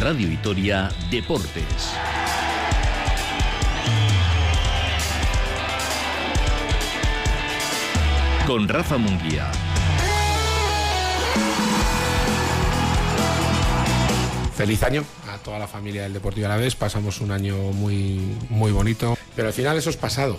[0.00, 1.92] Radio Vitoria Deportes.
[8.46, 9.52] Con Rafa Munguía.
[14.56, 16.76] Feliz año a toda la familia del Deportivo Alavés.
[16.76, 20.38] Pasamos un año muy, muy bonito, pero al final eso es pasado.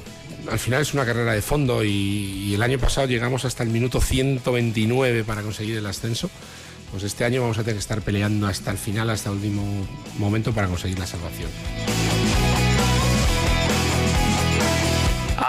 [0.52, 4.02] Al final es una carrera de fondo y el año pasado llegamos hasta el minuto
[4.02, 6.32] 129 para conseguir el ascenso
[6.92, 9.64] pues este año vamos a tener que estar peleando hasta el final, hasta el último
[10.20, 11.50] momento para conseguir la salvación.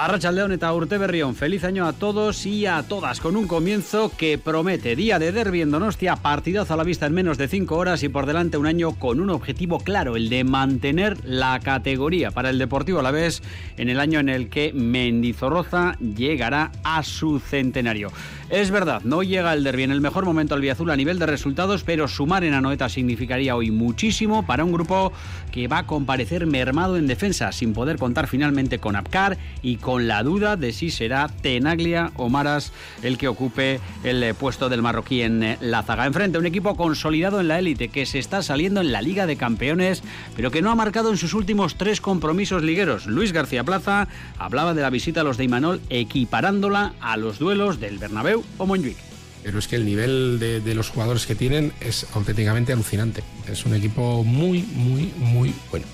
[0.04, 4.36] Arrachaldeón eta Urte Berrión, feliz año a todos y a todas, con un comienzo que
[4.36, 4.96] promete.
[4.96, 8.08] Día de derbi en Donostia, partidazo a la vista en menos de cinco horas y
[8.08, 12.32] por delante un año con un objetivo claro, el de mantener la categoría.
[12.32, 13.44] Para el Deportivo a la vez
[13.76, 18.10] en el año en el que Mendizorroza llegará a su centenario.
[18.50, 21.26] Es verdad, no llega el derbi en el mejor momento al Viazul a nivel de
[21.26, 25.12] resultados, pero sumar en Anoeta significaría hoy muchísimo para un grupo
[25.52, 29.91] que va a comparecer mermado en defensa, sin poder contar finalmente con Apcar y con
[29.98, 34.82] la duda de si será Tenaglia o Maras el que ocupe el eh, puesto del
[34.82, 36.06] marroquí en eh, la zaga.
[36.06, 39.36] Enfrente, un equipo consolidado en la élite que se está saliendo en la Liga de
[39.36, 40.02] Campeones,
[40.36, 43.06] pero que no ha marcado en sus últimos tres compromisos ligueros.
[43.06, 47.80] Luis García Plaza hablaba de la visita a los de Imanol, equiparándola a los duelos
[47.80, 48.96] del Bernabéu o Montjuic.
[49.42, 53.24] Pero es que el nivel de, de, los jugadores que tienen es auténticamente alucinante.
[53.48, 55.86] Es un equipo muy, muy, muy bueno.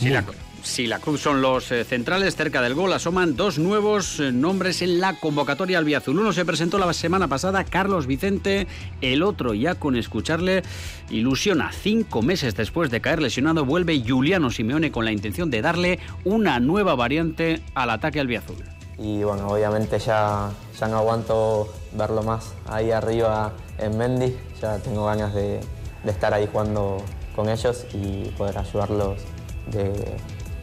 [0.00, 0.24] Sí, la,
[0.62, 4.82] si la Cruz son los eh, centrales, cerca del gol asoman dos nuevos eh, nombres
[4.82, 6.18] en la convocatoria al Viazul.
[6.18, 8.66] Uno se presentó la semana pasada, Carlos Vicente,
[9.00, 10.62] el otro ya con escucharle
[11.10, 11.72] ilusiona.
[11.72, 16.60] Cinco meses después de caer lesionado, vuelve Juliano Simeone con la intención de darle una
[16.60, 18.56] nueva variante al ataque al Viazul.
[18.98, 25.06] Y bueno, obviamente ya, ya no aguanto verlo más ahí arriba en Mendy, ya tengo
[25.06, 25.60] ganas de,
[26.04, 27.02] de estar ahí jugando
[27.36, 29.20] con ellos y poder ayudarlos
[29.70, 29.92] de,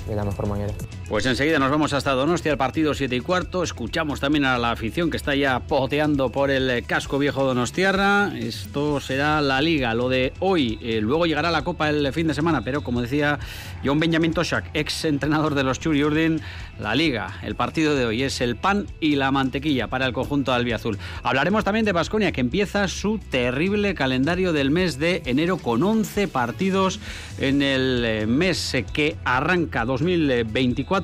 [0.08, 0.74] de la mejor manera.
[1.08, 3.62] Pues enseguida nos vamos hasta Donostia, el partido 7 y cuarto.
[3.62, 8.32] Escuchamos también a la afición que está ya poteando por el casco viejo Donostiarra.
[8.36, 10.80] Esto será la liga, lo de hoy.
[10.82, 13.38] Eh, luego llegará la copa el fin de semana, pero como decía
[13.86, 16.42] John Benjamin Toshak, ex entrenador de los Churi Urdin,
[16.80, 20.54] la liga, el partido de hoy es el pan y la mantequilla para el conjunto
[20.54, 20.98] albiazul.
[21.22, 26.28] Hablaremos también de Basconia, que empieza su terrible calendario del mes de enero con 11
[26.30, 27.00] partidos
[27.38, 30.95] en el mes que arranca 2024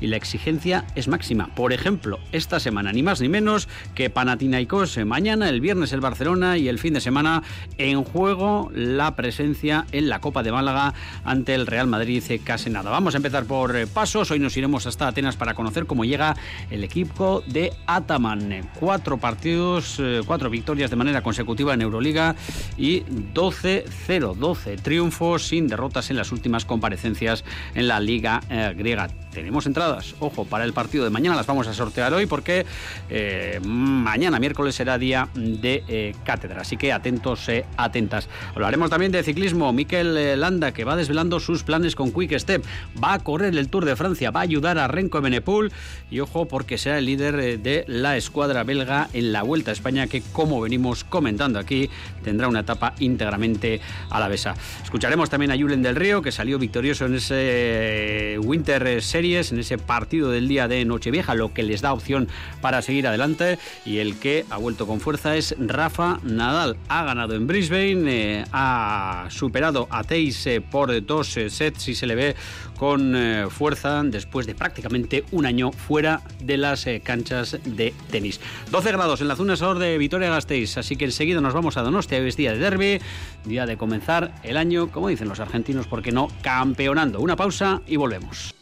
[0.00, 1.48] y la exigencia es máxima.
[1.54, 6.58] Por ejemplo, esta semana ni más ni menos que Panathinaikos mañana, el viernes el Barcelona
[6.58, 7.42] y el fin de semana
[7.78, 10.94] en juego la presencia en la Copa de Málaga
[11.24, 12.90] ante el Real Madrid casi nada.
[12.90, 14.30] Vamos a empezar por pasos.
[14.30, 16.36] Hoy nos iremos hasta Atenas para conocer cómo llega
[16.70, 18.68] el equipo de Ataman.
[18.78, 22.36] Cuatro partidos, cuatro victorias de manera consecutiva en Euroliga
[22.76, 27.44] y 12-0, 12 triunfos sin derrotas en las últimas comparecencias
[27.74, 29.08] en la Liga eh, griega.
[29.32, 32.66] Tenemos entradas, ojo, para el partido de mañana las vamos a sortear hoy porque
[33.08, 38.28] eh, mañana miércoles será día de eh, cátedra, así que atentos, eh, atentas.
[38.54, 39.72] Hablaremos también de ciclismo.
[39.72, 42.62] Miquel Landa que va desvelando sus planes con Quick Step,
[43.02, 45.72] va a correr el Tour de Francia, va a ayudar a Renko Benepul
[46.10, 50.08] y ojo porque será el líder de la escuadra belga en la Vuelta a España
[50.08, 51.88] que como venimos comentando aquí
[52.22, 54.54] tendrá una etapa íntegramente alavesa.
[54.82, 59.78] Escucharemos también a Julen del Río que salió victorioso en ese Winter Series en ese
[59.78, 62.28] partido del día de Nochevieja, lo que les da opción
[62.60, 63.58] para seguir adelante.
[63.84, 66.76] Y el que ha vuelto con fuerza es Rafa Nadal.
[66.88, 71.94] Ha ganado en Brisbane, eh, ha superado a Teis eh, por dos eh, sets y
[71.94, 72.36] se le ve
[72.82, 78.40] con eh, fuerza después de prácticamente un año fuera de las eh, canchas de tenis.
[78.72, 82.18] 12 grados en la zona sur de Vitoria-Gasteiz, así que enseguida nos vamos a Donostia,
[82.18, 82.98] es día de derby,
[83.44, 86.26] día de comenzar el año, como dicen los argentinos, ¿por qué no?
[86.42, 87.20] Campeonando.
[87.20, 88.52] Una pausa y volvemos.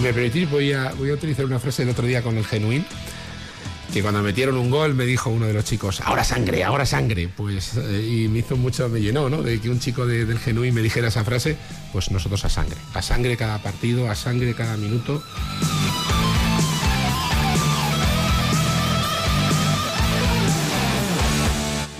[0.00, 2.46] Si me permitís, voy a, voy a utilizar una frase del otro día con el
[2.46, 2.86] Genuín,
[3.92, 7.28] que cuando metieron un gol me dijo uno de los chicos, ahora sangre, ahora sangre.
[7.28, 9.42] Pues, eh, y me hizo mucho, me llenó, ¿no?
[9.42, 11.58] De que un chico de, del Genuín me dijera esa frase,
[11.92, 12.78] pues nosotros a sangre.
[12.94, 15.22] A sangre cada partido, a sangre cada minuto.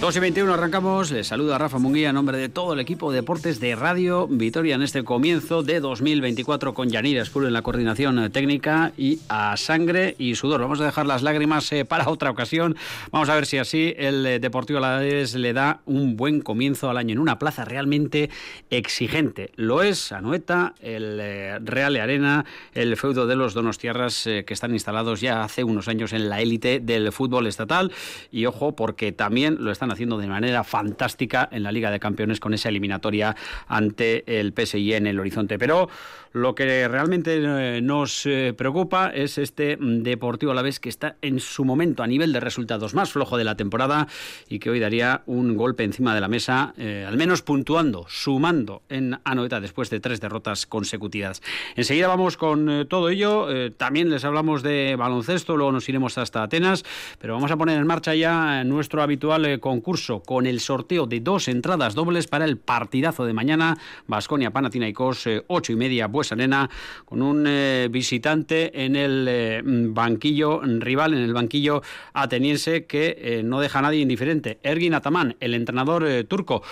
[0.00, 1.10] 2 y 21 arrancamos.
[1.10, 4.74] Les saluda Rafa Munguía en nombre de todo el equipo de deportes de Radio Vitoria
[4.74, 10.14] en este comienzo de 2024 con Yanir Espuro en la coordinación técnica y a sangre
[10.16, 10.62] y sudor.
[10.62, 12.76] Vamos a dejar las lágrimas eh, para otra ocasión.
[13.10, 16.96] Vamos a ver si así el eh, Deportivo Alavés le da un buen comienzo al
[16.96, 18.30] año en una plaza realmente
[18.70, 19.52] exigente.
[19.56, 25.20] Lo es Anoeta, el eh, Real Arena, el feudo de los Donostiarras que están instalados
[25.20, 27.92] ya hace unos años en la élite del fútbol estatal.
[28.32, 32.40] Y ojo, porque también lo están haciendo de manera fantástica en la Liga de Campeones
[32.40, 33.36] con esa eliminatoria
[33.68, 35.58] ante el PSI en el horizonte.
[35.58, 35.88] Pero
[36.32, 41.64] lo que realmente eh, nos eh, preocupa es este Deportivo Alavés que está en su
[41.64, 44.06] momento a nivel de resultados más flojo de la temporada
[44.48, 48.82] y que hoy daría un golpe encima de la mesa, eh, al menos puntuando, sumando
[48.88, 51.42] en Anoeta después de tres derrotas consecutivas.
[51.74, 53.48] Enseguida vamos con todo ello.
[53.76, 56.84] también les hablamos de baloncesto, luego nos iremos hasta Atenas,
[57.18, 59.79] pero vamos a poner en marcha ya nuestro habitual concurso
[60.26, 65.72] con el sorteo de dos entradas dobles para el partidazo de mañana, Basconia Panathinaikos, ocho
[65.72, 66.36] y media Buesa
[67.04, 71.82] con un eh, visitante en el eh, banquillo rival, en el banquillo
[72.12, 74.58] ateniense, que eh, no deja a nadie indiferente.
[74.62, 76.62] Ergin Ataman, el entrenador turco,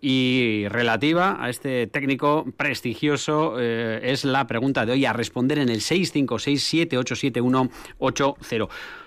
[0.00, 5.80] y relativa a este técnico prestigioso, es la pregunta de hoy a responder en el
[5.80, 9.03] 656 787180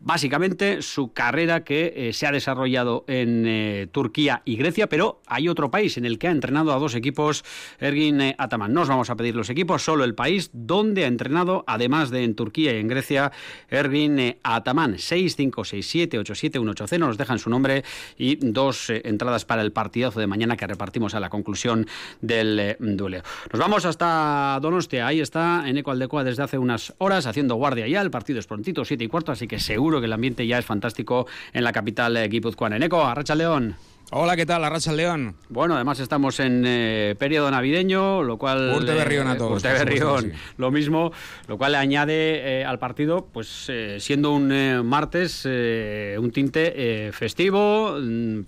[0.00, 5.48] básicamente su carrera que eh, se ha desarrollado en eh, Turquía y Grecia, pero hay
[5.48, 7.44] otro país en el que ha entrenado a dos equipos
[7.78, 8.72] Ergin eh, Ataman.
[8.72, 12.24] No os vamos a pedir los equipos, solo el país donde ha entrenado, además de
[12.24, 13.32] en Turquía y en Grecia,
[13.68, 14.94] Ergin Ataman.
[14.94, 17.84] 656787180 nos dejan su nombre
[18.16, 21.86] y dos entradas para el partidazo de mañana que repartimos a la conclusión
[22.20, 23.22] del duelo.
[23.52, 27.86] Nos vamos hasta Donostia, ahí está en Eco Aldecoa desde hace unas horas haciendo guardia
[27.86, 30.58] ya, el partido es prontito, 7 y cuarto, así que seguro que el ambiente ya
[30.58, 32.76] es fantástico en la capital eh, guipuzcoana.
[32.76, 33.76] Eneco, Arracha León.
[34.10, 34.64] Hola, ¿qué tal?
[34.64, 35.36] Arracha León.
[35.50, 38.72] Bueno, además estamos en eh, periodo navideño, lo cual...
[38.74, 39.52] Urte Berrión a todos.
[39.52, 41.12] Urte Berrión, lo mismo,
[41.46, 44.48] lo cual le añade eh, al partido, pues siendo un
[44.86, 48.44] martes, un tinte festivo, mm,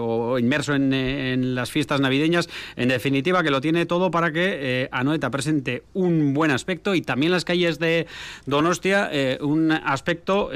[0.00, 4.88] o inmerso en, en, las fiestas navideñas, en definitiva que lo tiene todo para que
[4.90, 8.08] Anoeta presente un buen aspecto y también las calles de
[8.46, 9.10] Donostia
[9.42, 10.50] un aspecto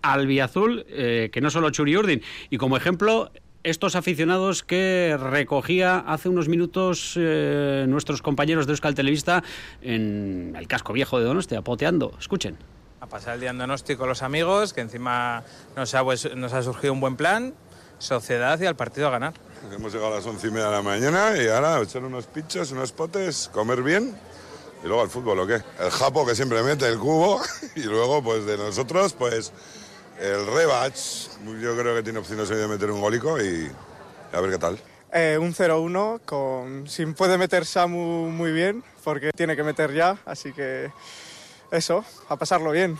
[0.00, 2.22] albiazul que no solo Churi Urdin.
[2.48, 3.30] Y como ejemplo
[3.64, 9.42] estos aficionados que recogía hace unos minutos eh, nuestros compañeros de Euskal Televista
[9.80, 12.12] en el casco viejo de Donostia, poteando.
[12.18, 12.56] Escuchen.
[13.00, 15.42] A pasar el día en Donosti con los amigos, que encima
[15.76, 17.54] nos ha, pues, nos ha surgido un buen plan,
[17.98, 19.34] sociedad y al partido a ganar.
[19.72, 22.72] Hemos llegado a las once y media de la mañana y ahora echar unos pinchos,
[22.72, 24.14] unos potes, comer bien
[24.82, 25.62] y luego al fútbol, ¿o qué?
[25.80, 27.40] El japo que siempre mete el cubo
[27.76, 29.52] y luego pues de nosotros pues
[30.20, 30.94] el Rebach,
[31.60, 33.70] yo creo que tiene opciones de meter un gólico y
[34.32, 34.78] a ver qué tal.
[35.12, 36.88] Eh, un 0-1, con...
[36.88, 40.90] si puede meter Samu muy bien, porque tiene que meter ya, así que
[41.70, 42.98] eso, a pasarlo bien.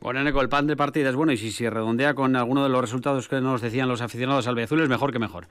[0.00, 2.68] Bueno, Eneco, el pan de partida es bueno y si se redondea con alguno de
[2.68, 5.48] los resultados que nos decían los aficionados albiazules, mejor que mejor.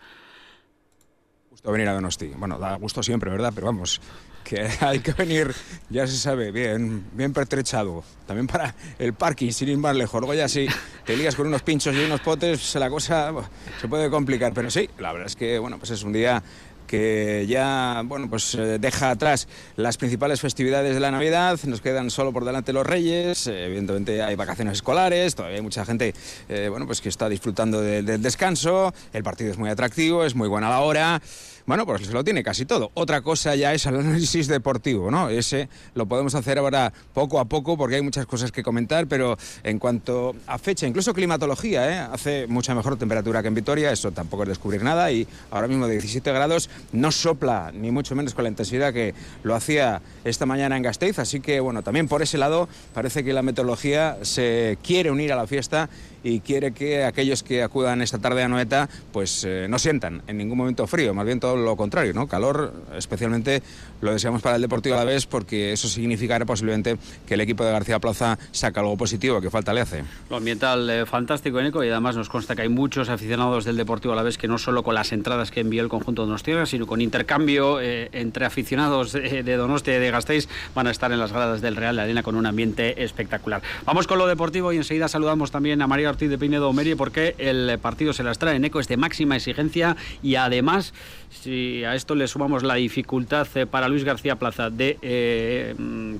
[1.57, 2.27] Gusto venir a Donosti.
[2.37, 3.51] Bueno, da gusto siempre, ¿verdad?
[3.55, 3.99] Pero vamos,
[4.43, 5.55] que hay que venir,
[5.89, 8.03] ya se sabe, bien, bien pertrechado.
[8.27, 10.21] También para el parking, sin ir más lejos.
[10.21, 10.67] Luego ya si
[11.03, 13.33] te ligas con unos pinchos y unos potes, la cosa
[13.81, 14.53] se puede complicar.
[14.53, 16.43] Pero sí, la verdad es que, bueno, pues es un día
[16.87, 22.09] que ya bueno pues eh, deja atrás las principales festividades de la Navidad, nos quedan
[22.09, 26.13] solo por delante los Reyes, eh, evidentemente hay vacaciones escolares, todavía hay mucha gente
[26.49, 30.47] eh, bueno pues que está disfrutando del descanso, el partido es muy atractivo, es muy
[30.47, 31.21] buena la hora.
[31.67, 32.91] Bueno, pues se lo tiene casi todo.
[32.93, 35.27] Otra cosa ya es el análisis deportivo, ¿no?
[35.27, 39.37] Ese lo podemos hacer ahora poco a poco porque hay muchas cosas que comentar, pero
[39.63, 42.07] en cuanto a fecha, incluso climatología, ¿eh?
[42.09, 45.87] hace mucha mejor temperatura que en Vitoria, eso tampoco es descubrir nada y ahora mismo
[45.87, 50.45] de 17 grados no sopla ni mucho menos con la intensidad que lo hacía esta
[50.45, 54.77] mañana en Gasteiz, así que bueno, también por ese lado parece que la meteorología se
[54.81, 55.89] quiere unir a la fiesta
[56.23, 60.37] y quiere que aquellos que acudan esta tarde a Noeta pues eh, no sientan en
[60.37, 62.27] ningún momento frío, más bien todo lo contrario, ¿no?
[62.27, 63.61] Calor, especialmente
[64.01, 67.63] lo deseamos para el Deportivo a la vez porque eso significará posiblemente que el equipo
[67.63, 70.03] de García Plaza saca algo positivo que falta le hace.
[70.29, 74.13] Lo ambiental eh, fantástico, Eneco, y además nos consta que hay muchos aficionados del Deportivo
[74.13, 76.65] a la vez que no solo con las entradas que envió el conjunto de Donostia,
[76.65, 81.19] sino con intercambio eh, entre aficionados de, Donostia y de Gasteiz van a estar en
[81.19, 83.61] las gradas del Real de Arena con un ambiente espectacular.
[83.85, 87.35] Vamos con lo deportivo y enseguida saludamos también a María Ortiz de Pinedo Meri porque
[87.37, 90.93] el partido se las trae en Eco es de máxima exigencia y además
[91.29, 95.75] si a esto le sumamos la dificultad eh, para Luis García Plaza de eh,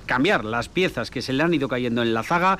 [0.05, 2.59] cambiar las piezas que se le han ido cayendo en la zaga,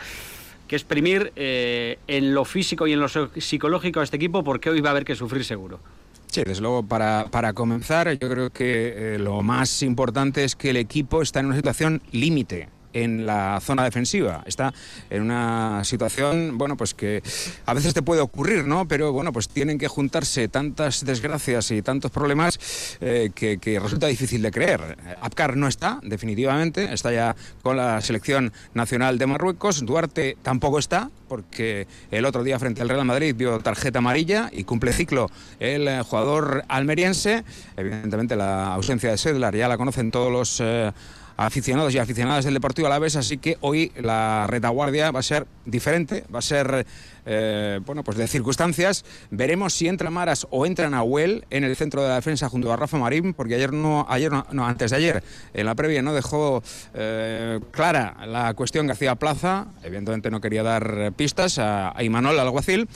[0.68, 4.82] que exprimir eh, en lo físico y en lo psicológico a este equipo porque hoy
[4.82, 5.80] va a haber que sufrir seguro.
[6.28, 10.72] Sí, desde luego, para, para comenzar, yo creo que eh, lo más importante es que
[10.72, 12.70] el equipo está en una situación límite
[13.04, 14.44] en la zona defensiva.
[14.46, 14.74] Está
[15.10, 17.22] en una situación, bueno, pues que
[17.66, 18.88] a veces te puede ocurrir, ¿no?
[18.88, 22.60] Pero bueno, pues tienen que juntarse tantas desgracias y tantos problemas
[23.02, 24.98] eh, que, resulta difícil de creer.
[25.22, 29.86] Apcar no está, definitivamente, está ya con la selección nacional de Marruecos.
[29.86, 34.64] Duarte tampoco está, porque el otro día frente al Real Madrid vio tarjeta amarilla y
[34.64, 37.44] cumple ciclo el eh, jugador almeriense.
[37.76, 40.60] Evidentemente la ausencia de Sedlar ya la conocen todos los...
[40.62, 40.92] Eh,
[41.38, 46.26] aficionados y aficionadas del Deportivo Alavés, así que hoy la retaguardia va a ser diferente,
[46.34, 46.86] va a ser
[47.30, 49.04] eh, bueno, pues de circunstancias.
[49.30, 52.78] Veremos si entra Maras o entra Nahuel en el centro de la defensa junto a
[52.78, 56.64] Rafa Marín, porque ayer no, ayer no, antes de ayer, en la previa no dejó
[56.94, 62.88] eh, clara la cuestión García Plaza, evidentemente no quería dar pistas a, a Imanol Alguacil,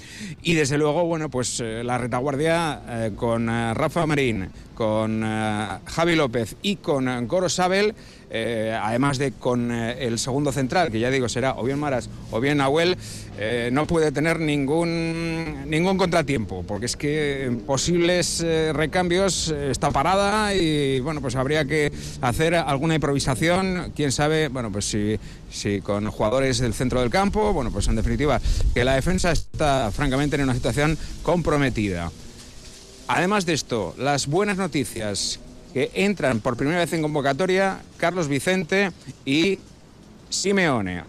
[0.42, 6.78] y desde luego, bueno, pues eh, la retaguardia con Rafa Marín, con Javi López y
[6.78, 7.94] con Goro Sabel,
[8.34, 12.10] eh, además de con eh, el segundo central, que ya digo será o bien Maras
[12.32, 12.98] o bien Nahuel,
[13.38, 21.00] eh, no puede tener ningún, ningún contratiempo, porque es que posibles recambios está parada y
[21.00, 26.60] bueno, pues habría que hacer alguna improvisación, quién sabe, bueno, pues si, si con jugadores
[26.60, 28.40] del centro del campo, bueno, pues en definitiva,
[28.74, 32.12] que la defensa está francamente en una situación comprometida.
[33.08, 35.40] Además de esto, las buenas noticias
[35.74, 38.92] que entran por primera vez en convocatoria Carlos Vicente
[39.26, 39.60] y
[40.30, 41.04] Simeone.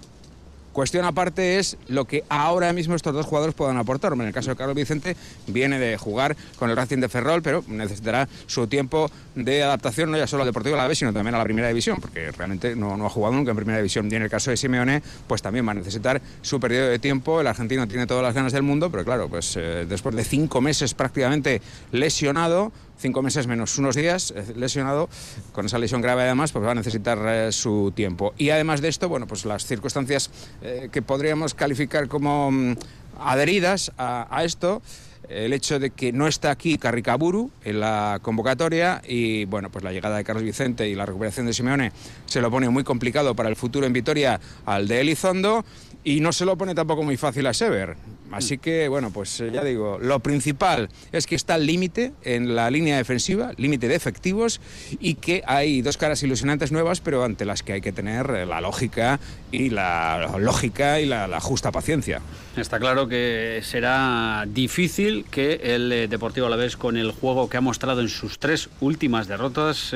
[0.73, 4.13] Cuestión aparte es lo que ahora mismo estos dos jugadores puedan aportar.
[4.13, 7.63] En el caso de Carlos Vicente, viene de jugar con el Racing de Ferrol, pero
[7.69, 11.35] necesitará su tiempo de adaptación no ya solo al Deportivo a la vez, sino también
[11.35, 14.09] a la Primera División, porque realmente no, no, ha jugado nunca en Primera División.
[14.11, 17.41] Y en el caso de Simeone, pues también va a necesitar su periodo de tiempo.
[17.41, 20.61] El argentino tiene todas las ganas del mundo, pero claro, pues eh, después de cinco
[20.61, 21.61] meses prácticamente
[21.91, 22.73] lesionado,
[23.03, 25.09] cinco meses menos unos días eh, lesionado,
[25.53, 28.33] con esa lesión grave además, pues va a necesitar eh, su tiempo.
[28.39, 30.31] Y además de esto, bueno, pues las circunstancias
[30.63, 32.77] eh, que podríamos calificar como mm,
[33.21, 34.81] adheridas a, a esto
[35.29, 39.93] el hecho de que no está aquí Carricaburu en la convocatoria y bueno, pues la
[39.93, 41.93] llegada de Carlos Vicente y la recuperación de Simeone
[42.27, 45.65] se lo pone muy complicado para el futuro en Vitoria al de Elizondo
[46.05, 47.97] y no se lo pone tampoco muy fácil a Sever.
[48.33, 52.55] Así que, bueno, pues eh, ya digo, lo principal es que está el límite en
[52.55, 54.61] la línea defensiva, límite de efectivos,
[55.01, 58.47] y que hay dos caras ilusionantes nuevas, pero ante las que hay que tener eh,
[58.47, 59.21] la lógica
[59.51, 62.23] y la lógica y la, justa paciencia.
[62.57, 67.61] Está claro que será difícil que el eh, Deportivo Alavés, con el juego que ha
[67.61, 69.95] mostrado en sus tres últimas derrotas,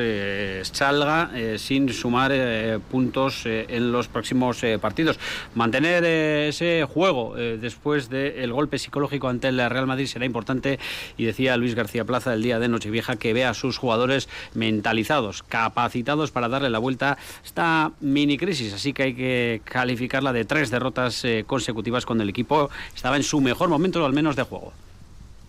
[0.73, 2.33] salga sin sumar
[2.91, 5.19] puntos en los próximos partidos.
[5.55, 10.79] Mantener ese juego después de el golpe psicológico ante el Real Madrid será importante
[11.17, 15.43] y decía Luis García Plaza el día de Nochevieja que vea a sus jugadores mentalizados,
[15.43, 18.73] capacitados para darle la vuelta a esta mini crisis.
[18.73, 23.23] Así que hay que calificarla de tres derrotas eh, consecutivas cuando el equipo estaba en
[23.23, 24.73] su mejor momento, al menos de juego.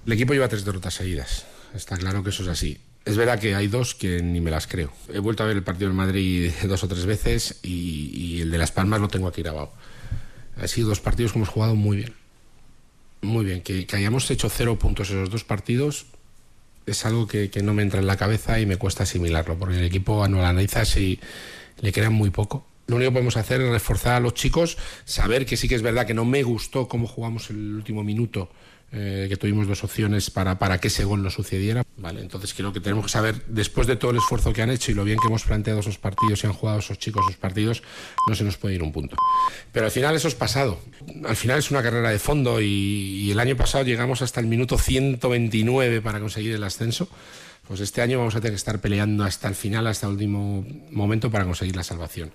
[0.05, 1.46] El equipo lleva tres derrotas seguidas.
[1.74, 2.77] Está claro que eso es así.
[3.05, 4.91] Es verdad que hay dos que ni me las creo.
[5.13, 8.51] He vuelto a ver el partido del Madrid dos o tres veces y, y el
[8.51, 9.72] de Las Palmas lo tengo aquí grabado.
[10.60, 12.26] Han sido dos partidos que hemos jugado muy bien
[13.22, 16.06] muy bien, que, hayamos hecho cero puntos esos dos partidos
[16.86, 19.84] es algo que, no me entra en la cabeza y me cuesta asimilarlo, porque el
[19.84, 21.20] equipo no lo analizas y
[21.82, 22.66] le crean muy poco.
[22.88, 25.82] Lo único que podemos hacer es reforzar a los chicos, saber que sí que es
[25.82, 28.50] verdad que no me gustó cómo jugamos el último minuto
[28.91, 31.84] eh, que tuvimos dos opciones para, para que ese gol no sucediera.
[31.98, 34.91] Vale, entonces creo que tenemos que saber, después de todo el esfuerzo que han hecho
[34.91, 37.84] y lo bien que hemos planteado esos partidos y han jugado esos chicos esos partidos,
[38.27, 39.17] no se nos puede ir un punto.
[39.74, 40.79] Pero al final eso es pasado.
[41.25, 44.48] Al final es una carrera de fondo y, y el año pasado llegamos hasta el
[44.48, 47.10] minuto 129 para conseguir el ascenso.
[47.67, 50.65] Pues este año vamos a tener que estar peleando hasta el final, hasta el último
[50.91, 52.32] momento para conseguir la salvación.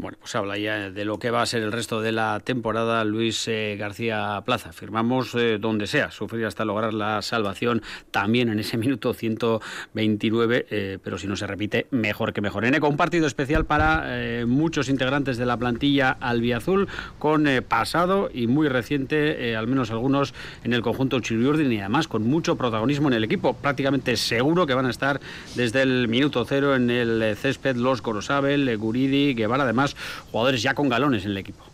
[0.00, 3.02] Bueno, pues habla ya de lo que va a ser el resto de la temporada
[3.02, 4.72] Luis eh, García Plaza.
[4.72, 10.98] Firmamos eh, donde sea, sufrir hasta lograr la salvación también en ese minuto 129, eh,
[11.02, 12.64] pero si no se repite, mejor que mejor.
[12.64, 14.06] En ECO, un partido especial para
[14.46, 16.86] muchos integrantes de la plantilla albiazul
[17.18, 22.22] con pasado y muy reciente, al menos algunos en el conjunto Chiriurdin y además con
[22.22, 23.54] mucho protagonismo en el equipo.
[23.54, 25.20] Prácticamente seguro que van a estar
[25.56, 29.87] desde el minuto cero en el césped los Corosabel, Guridi, Guevara, además
[30.30, 31.64] jugadores ya con galones en el equipo.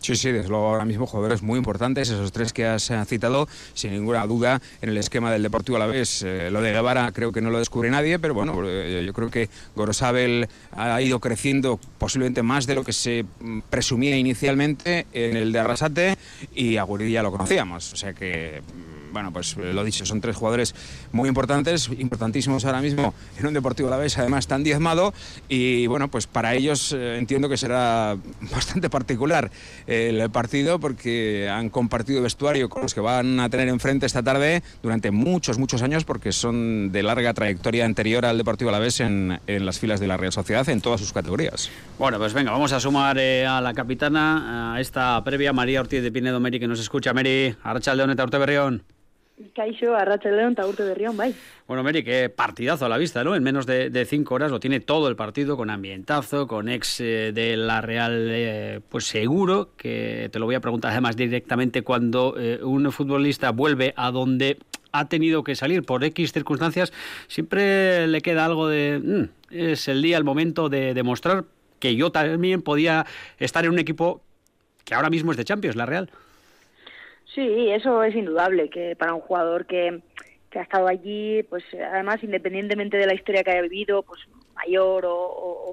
[0.00, 3.48] Sí, sí, desde luego ahora mismo jugadores muy importantes, esos tres que has eh, citado,
[3.74, 6.22] sin ninguna duda, en el esquema del Deportivo Alavés.
[6.22, 9.30] Eh, lo de Guevara creo que no lo descubre nadie, pero bueno, eh, yo creo
[9.30, 15.36] que Gorosabel ha ido creciendo posiblemente más de lo que se mm, presumía inicialmente en
[15.36, 16.16] el de Arrasate
[16.54, 18.62] y a Guridi ya lo conocíamos, o sea que
[19.12, 20.74] bueno, pues eh, lo dicho, son tres jugadores
[21.12, 25.14] muy importantes, importantísimos ahora mismo en un Deportivo Alavés, además tan diezmado
[25.48, 28.16] y bueno, pues para ellos eh, entiendo que será
[28.52, 29.50] bastante particular
[29.86, 34.62] el partido porque han compartido vestuario con los que van a tener enfrente esta tarde
[34.82, 39.66] durante muchos, muchos años porque son de larga trayectoria anterior al Deportivo Alavés en, en
[39.66, 41.70] las filas de la Real Sociedad en todas sus categorías.
[41.98, 46.02] Bueno, pues venga, vamos a sumar eh, a la capitana a esta previa, María Ortiz
[46.02, 47.12] de Pinedo Meri, que nos escucha.
[47.12, 48.84] Meri, Arracha León, Orte Berrión.
[49.54, 51.34] Caixo, Arracha León, Taurte Berrión, bye.
[51.66, 53.36] Bueno, Meri, qué partidazo a la vista, ¿no?
[53.36, 57.32] En menos de, cinco horas lo tiene todo el partido con ambientazo, con ex eh,
[57.32, 62.34] de la Real, eh, pues seguro que te lo voy a preguntar además directamente cuando
[62.38, 64.58] eh, un futbolista vuelve a donde
[64.92, 66.92] ha tenido que salir por X circunstancias,
[67.28, 69.00] siempre le queda algo de...
[69.02, 71.44] Mm, es el día, el momento de demostrar
[71.78, 73.06] que yo también podía
[73.38, 74.22] estar en un equipo
[74.84, 76.10] que ahora mismo es de Champions, la Real.
[77.38, 80.00] Sí, eso es indudable, que para un jugador que,
[80.50, 84.18] que ha estado allí, pues además independientemente de la historia que haya vivido, pues
[84.58, 85.72] mayor o,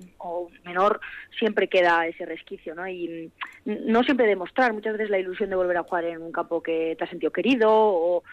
[0.64, 1.00] menor,
[1.38, 2.88] siempre queda ese resquicio, ¿no?
[2.88, 3.32] Y
[3.66, 6.96] no siempre demostrar, muchas veces la ilusión de volver a jugar en un campo que
[6.98, 8.24] te has sentido querido o,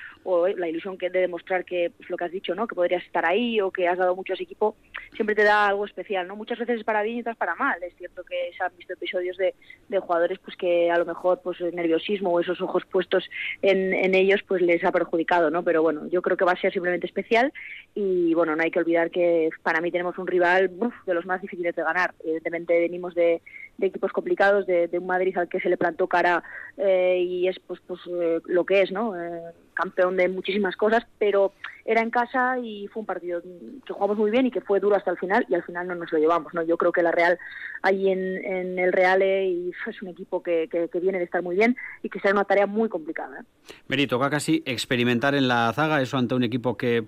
[0.57, 2.67] la ilusión que de demostrar que, pues lo que has dicho, ¿no?
[2.67, 4.77] Que podrías estar ahí o que has dado mucho a ese equipo,
[5.15, 6.37] siempre te da algo especial, ¿no?
[6.37, 7.83] Muchas veces es para bien y otras para mal.
[7.83, 9.55] Es cierto que se han visto episodios de,
[9.89, 13.29] de jugadores pues que a lo mejor pues el nerviosismo o esos ojos puestos
[13.63, 15.65] en, en ellos pues les ha perjudicado, ¿no?
[15.65, 17.53] Pero bueno, yo creo que va a ser simplemente especial
[17.95, 21.41] y bueno, no hay que olvidar que para mí tenemos un rival de los más
[21.41, 22.15] difíciles de ganar.
[22.21, 23.41] Evidentemente venimos de,
[23.81, 26.43] equipos complicados, de, un Madrid al que se le plantó cara
[26.77, 29.17] eh, y es pues, pues eh, lo que es, ¿no?
[29.21, 29.41] Eh,
[29.75, 31.53] campeón de muchísimas cosas, pero
[31.85, 33.43] era en casa y fue un partido
[33.85, 35.95] que jugamos muy bien y que fue duro hasta el final y al final no
[35.95, 36.55] nos lo llevamos.
[36.55, 36.63] ¿no?
[36.63, 37.39] Yo creo que la Real,
[37.83, 41.57] ahí en, en el Reale, y es un equipo que, que, viene de estar muy
[41.57, 43.41] bien y que será una tarea muy complicada.
[43.41, 43.73] ¿eh?
[43.89, 47.05] Meri, toca casi experimentar en la zaga, eso ante un equipo que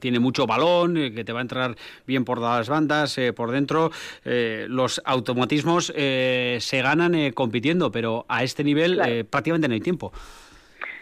[0.00, 3.50] tiene mucho balón, eh, que te va a entrar bien por las bandas, eh, por
[3.50, 3.90] dentro.
[4.24, 10.12] Eh, los automatismos se ganan compitiendo, pero a este nivel prácticamente no hay tiempo.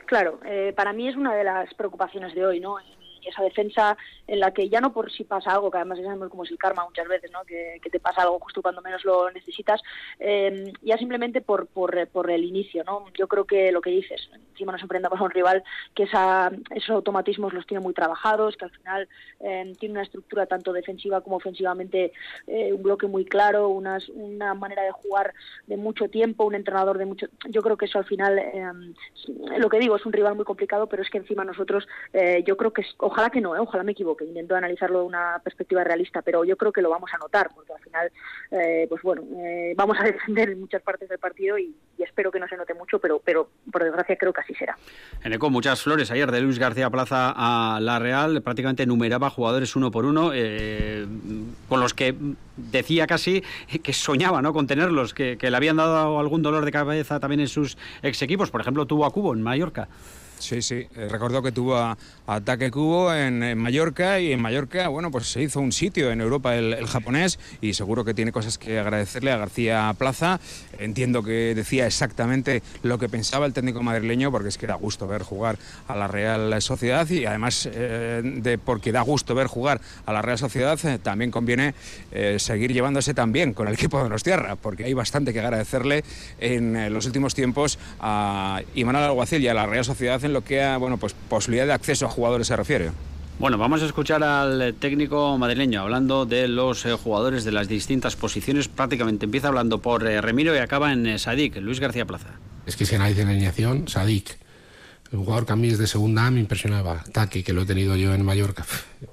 [0.06, 2.76] Claro, eh, para mí es una de las preocupaciones de hoy, ¿no?
[3.28, 6.30] Esa defensa en la que ya no por si pasa algo, que además ya sabemos
[6.30, 7.45] cómo es el karma muchas veces, ¿no?
[7.45, 9.80] que, te pasa algo justo cuando menos lo necesitas,
[10.18, 12.82] eh, ya simplemente por, por, por, el inicio.
[12.84, 13.06] ¿no?
[13.15, 15.62] Yo creo que lo que dices, encima nos enfrentamos a un rival
[15.95, 19.08] que esa, esos automatismos los tiene muy trabajados, que al final
[19.41, 22.12] eh, tiene una estructura tanto defensiva como ofensivamente,
[22.47, 25.34] eh, un bloque muy claro, unas, una manera de jugar
[25.67, 27.26] de mucho tiempo, un entrenador de mucho...
[27.49, 28.41] Yo creo que eso al final,
[29.58, 31.86] lo que digo, es un rival muy complicado, pero es que encima nosotros,
[32.45, 33.59] yo creo que ojalá que no, ¿eh?
[33.59, 37.11] ojalá me equivoque, intento analizarlo de una perspectiva realista, pero yo creo que lo vamos
[37.15, 38.13] a notar, porque al final,
[38.50, 42.39] eh, pues bueno, eh, vamos a defender en muchas partes del partido y, espero que
[42.39, 44.79] no se note mucho, pero, pero por desgracia creo que así será.
[45.25, 49.75] En Eco, muchas flores ayer de Luis García Plaza a La Real, prácticamente numeraba jugadores
[49.75, 50.31] uno por uno,
[51.69, 52.15] con los que
[52.57, 53.43] decía casi
[53.83, 54.52] que soñaba ¿no?
[54.52, 58.23] con tenerlos, que, que le habían dado algún dolor de cabeza también en sus ex
[58.23, 59.89] equipos, por ejemplo tuvo a Cubo en Mallorca.
[60.38, 60.86] Sí, sí.
[60.96, 61.96] Eh, recuerdo que tuvo
[62.26, 66.56] ataque cubo en, Mallorca y en Mallorca, bueno, pues se hizo un sitio en Europa
[66.56, 70.40] el, japonés y seguro que tiene cosas que agradecerle a García Plaza.
[70.78, 75.06] Entiendo que decía exactamente lo que pensaba el técnico madrileño porque es que da gusto
[75.06, 79.80] ver jugar a la Real Sociedad y además eh, de porque da gusto ver jugar
[80.04, 81.75] a la Real Sociedad eh, también conviene
[82.38, 86.04] seguir llevándose también con el equipo de Nostierra porque hay bastante que agradecerle
[86.40, 90.62] en los últimos tiempos a Imanol Alguacil y a la Real Sociedad en lo que
[90.62, 92.91] a bueno, pues, posibilidad de acceso a jugadores se refiere.
[93.39, 98.17] Bueno, vamos a escuchar al técnico madrileño hablando de los eh, jugadores de las distintas
[98.17, 98.67] posiciones.
[98.67, 102.28] Prácticamente empieza hablando por eh, Remiro y acaba en eh, Sadik, Luis García Plaza.
[102.65, 104.39] Es que si analiza la alineación, Sadik,
[105.12, 107.04] el jugador que a mí es de segunda A me impresionaba.
[107.12, 108.65] Taki, que lo he tenido yo en Mallorca.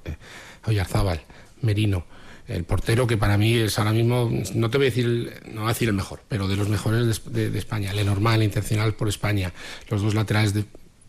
[0.67, 1.19] Oyarzábal,
[1.62, 2.06] Merino.
[2.47, 5.69] El portero que para mí es ahora mismo, no te voy a decir, no voy
[5.69, 7.91] a decir el mejor, pero de los mejores de, de España.
[7.91, 9.52] El normal, intencional por España.
[9.89, 10.65] Los dos laterales de,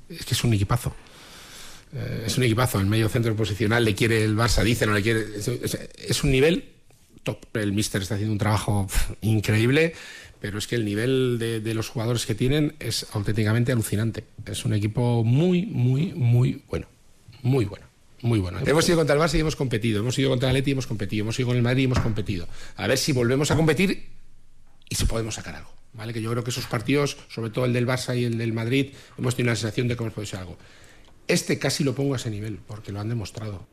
[0.09, 0.95] es que es un equipazo.
[1.95, 2.81] Eh, es un equipazo.
[2.81, 5.25] El medio centro posicional le quiere el Barça, dice, no le quiere.
[5.37, 6.65] Es, un nivel
[7.23, 7.39] top.
[7.55, 8.89] El Mister está haciendo un trabajo
[9.23, 9.95] increíble,
[10.41, 14.25] pero es que el nivel de, los jugadores que tienen es auténticamente alucinante.
[14.47, 16.87] Es un equipo muy, muy, muy bueno.
[17.43, 17.87] Muy bueno.
[18.23, 18.59] Muy bueno.
[18.65, 20.01] Hemos ido contra el Barça y hemos competido.
[20.01, 21.25] Hemos ido contra el Atleti y hemos competido.
[21.25, 22.49] Hemos ido con el Madrid y hemos competido.
[22.77, 24.07] A ver si volvemos a competir
[24.89, 25.71] y si podemos sacar algo.
[25.93, 26.13] ¿Vale?
[26.13, 28.93] Que yo creo que esos partidos, sobre todo el del Barça y el del Madrid,
[29.17, 30.59] hemos tenido la sensación de que hemos podido ser algo.
[31.29, 33.67] Este casi lo pongo a ese nivel, porque lo han demostrado.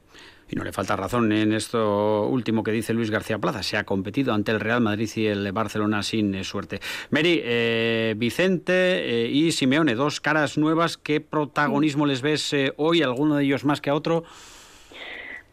[0.51, 3.63] Y no le falta razón en esto último que dice Luis García Plaza.
[3.63, 6.81] Se ha competido ante el Real Madrid y el Barcelona sin eh, suerte.
[7.09, 10.97] Mary, eh, Vicente eh, y Simeone, dos caras nuevas.
[10.97, 13.01] ¿Qué protagonismo les ves hoy?
[13.01, 14.25] ¿Alguno de ellos más que a otro?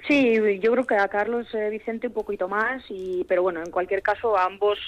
[0.08, 4.02] Sí, yo creo que a Carlos Vicente un poquito más, y, pero bueno, en cualquier
[4.02, 4.78] caso ambos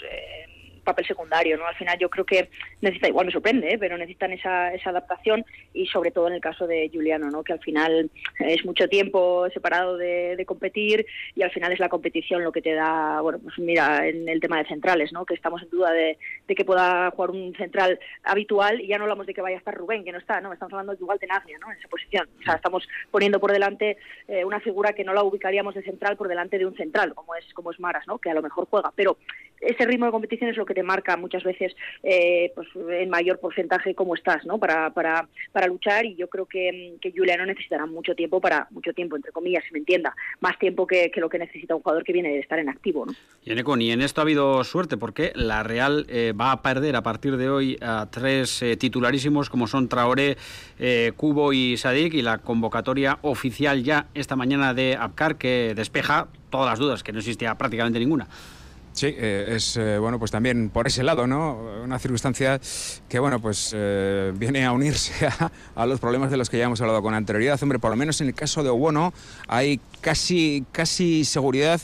[0.91, 1.67] papel secundario, ¿no?
[1.67, 2.49] Al final yo creo que
[2.81, 3.79] necesita, igual me sorprende, ¿eh?
[3.79, 7.43] pero necesitan esa, esa adaptación y sobre todo en el caso de Juliano, ¿no?
[7.43, 12.43] Que al final es mucho tiempo separado de, competir y al final es la competición
[12.43, 15.25] lo que te da, bueno, pues mira, en el tema de centrales, ¿no?
[15.25, 19.27] Que estamos en duda de, que pueda jugar un central habitual y ya no hablamos
[19.27, 20.53] de que vaya a estar Rubén, que no está, ¿no?
[20.53, 21.71] Estamos hablando de Nazia, ¿no?
[21.71, 22.29] En esa posición.
[22.41, 23.99] O sea, estamos poniendo por delante
[24.29, 27.35] eh, una figura que no la ubicaríamos de central por delante de un central, como
[27.35, 28.19] es, como es Maras, ¿no?
[28.19, 29.19] Que a lo mejor juega, pero
[29.61, 33.39] ese ritmo de competición es lo que te marca muchas veces eh, pues en mayor
[33.39, 34.59] porcentaje cómo estás ¿no?
[34.59, 38.93] para, para, para luchar y yo creo que, que Juliano necesitará mucho tiempo para mucho
[38.93, 42.13] tiempo entre comillas si me entienda más tiempo que, lo que necesita un jugador que
[42.13, 43.13] viene de estar en activo ¿no?
[43.45, 46.97] y en, y en esto ha habido suerte porque la Real eh, va a perder
[46.97, 50.37] a partir de hoy a tres eh, titularísimos como son Traoré,
[51.17, 56.67] Cubo y Sadik y la convocatoria oficial ya esta mañana de Abkar que despeja todas
[56.67, 58.29] las dudas que no existía prácticamente ninguna.
[58.93, 61.59] Sí, eh, es eh, bueno, pues también por ese lado, ¿no?
[61.83, 62.61] Una circunstancia
[63.09, 65.29] que bueno, pues eh, viene a unirse
[65.75, 67.59] a, los problemas de los que ya hemos hablado con anterioridad.
[67.63, 69.15] Hombre, por lo menos en el caso de Obono
[69.47, 71.81] hay casi, casi seguridad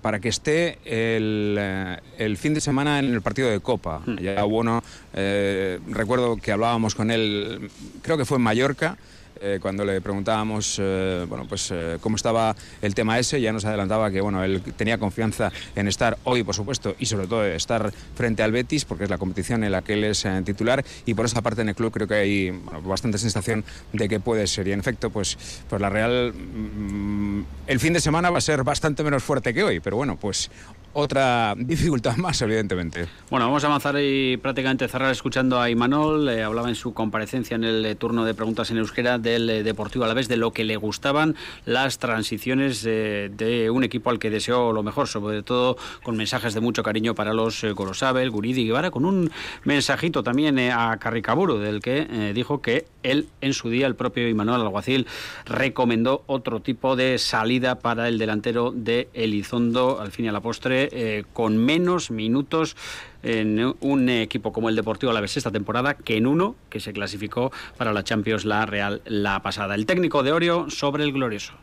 [0.00, 4.00] para que esté el, fin de semana en el partido de Copa.
[4.06, 4.16] Hmm.
[4.16, 4.82] Ya Obono,
[5.12, 7.70] recuerdo que hablábamos con él,
[8.02, 8.96] creo que fue en Mallorca.
[9.42, 13.64] Eh, cuando le preguntábamos eh, bueno, pues, eh, cómo estaba el tema ese, ya nos
[13.64, 17.90] adelantaba que bueno, él tenía confianza en estar hoy, por supuesto, y sobre todo estar
[18.14, 21.24] frente al Betis, porque es la competición en la que él es titular, y por
[21.24, 22.50] esa parte en el club creo que hay
[22.84, 24.68] bastante sensación de que puede ser.
[24.68, 25.38] Y en efecto, pues,
[25.70, 29.64] pues la Real, mm, el fin de semana va a ser bastante menos fuerte que
[29.64, 30.50] hoy, pero bueno, pues
[30.92, 33.06] otra dificultad más, evidentemente.
[33.30, 36.28] Bueno, vamos a avanzar y prácticamente cerrar escuchando a Imanol.
[36.28, 39.62] Eh, hablaba en su comparecencia en el eh, turno de preguntas en euskera del eh,
[39.62, 44.18] Deportivo a la vez de lo que le gustaban las transiciones de un equipo al
[44.18, 48.62] que deseó lo mejor, sobre todo con mensajes de mucho cariño para los Gorosabel, Guridi
[48.62, 49.30] y Guevara, con un
[49.64, 54.60] mensajito también a Carricaburu, del que dijo que él en su día, el propio Imanol
[54.60, 55.06] Alguacil,
[55.44, 60.40] recomendó otro tipo de salida para el delantero de Elizondo, al fin y a la
[60.40, 62.76] postre eh, con menos minutos
[63.22, 67.52] en un equipo como el Deportivo Alavés esta temporada que en uno que se clasificó
[67.76, 69.74] para la Champions la Real la pasada.
[69.74, 71.54] El técnico de Orio sobre el glorioso.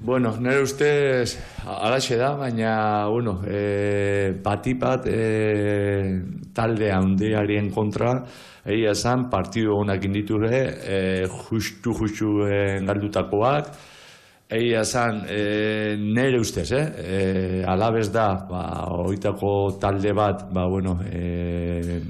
[0.00, 6.20] Bueno, nire ustez alaxe da, baina, bueno, e, bati bat e,
[6.52, 8.24] talde handiarien kontra,
[8.66, 10.98] egia esan, partidu honak inditure, e,
[11.30, 13.70] justu-justu e, galdutakoak,
[14.44, 16.84] Egia esan, e, nire ustez, eh?
[17.00, 18.64] E, alabez da, ba,
[19.06, 22.00] oitako talde bat, ba, bueno, e,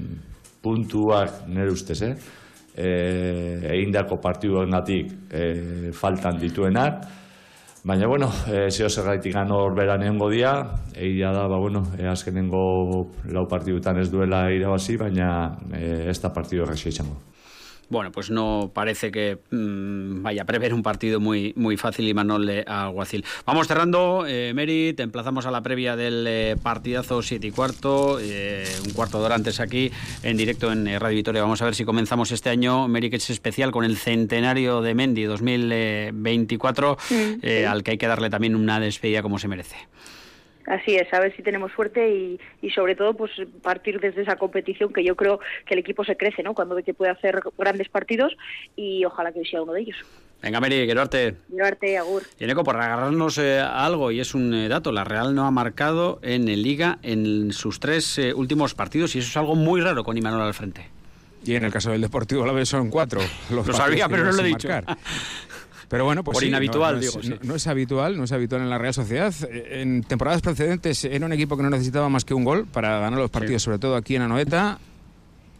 [0.61, 2.15] puntuak nire ustez, eh?
[2.75, 2.89] E,
[3.77, 5.45] egin dako partiduen gatik e,
[5.95, 7.05] faltan dituenak,
[7.87, 10.57] baina, bueno, e, zeo zerraitik gano horbera nengo dia,
[10.91, 12.65] egia da, ba, bueno, e, azkenengo
[13.31, 17.15] lau partidutan ez duela irabazi, baina e, ez da partidu errexia izango.
[17.89, 22.13] Bueno, pues no parece que mm, vaya a prever un partido muy, muy fácil y
[22.13, 23.23] Manol Alguacil.
[23.45, 28.17] Vamos cerrando, eh, Mary, te emplazamos a la previa del eh, partidazo 7 y cuarto,
[28.19, 29.91] eh, un cuarto de hora antes aquí,
[30.23, 31.41] en directo en eh, Radio Vitoria.
[31.41, 34.95] Vamos a ver si comenzamos este año, Mary, que es especial con el centenario de
[34.95, 36.97] Mendy 2024,
[37.67, 39.75] al que hay que darle también una despedida como se merece.
[40.65, 44.35] Así es, a ver si tenemos suerte y, y, sobre todo pues partir desde esa
[44.35, 46.53] competición que yo creo que el equipo se crece, ¿no?
[46.53, 48.35] Cuando ve que puede hacer grandes partidos
[48.75, 49.97] y ojalá que sea uno de ellos.
[50.45, 51.37] Venga, Mary, quiero darte.
[51.49, 52.23] Quiero Agur.
[52.39, 55.47] Y Eco, por agarrarnos eh, a algo, y es un eh, dato, la Real no
[55.47, 59.81] ha marcado en Liga en sus tres eh, últimos partidos y eso es algo muy
[59.81, 60.87] raro con Imanol al frente.
[61.43, 63.21] Y en el caso del Deportivo la vez son cuatro.
[63.49, 64.67] Lo sabía, pero no lo he dicho.
[65.87, 67.13] Pero bueno, pues Por inhabitual, no, digo.
[67.43, 69.33] No, es habitual, no es habitual en la Real Sociedad.
[69.51, 73.19] En temporadas precedentes era un equipo que no necesitaba más que un gol para ganar
[73.19, 74.79] los partidos, sobre todo aquí en Anoeta.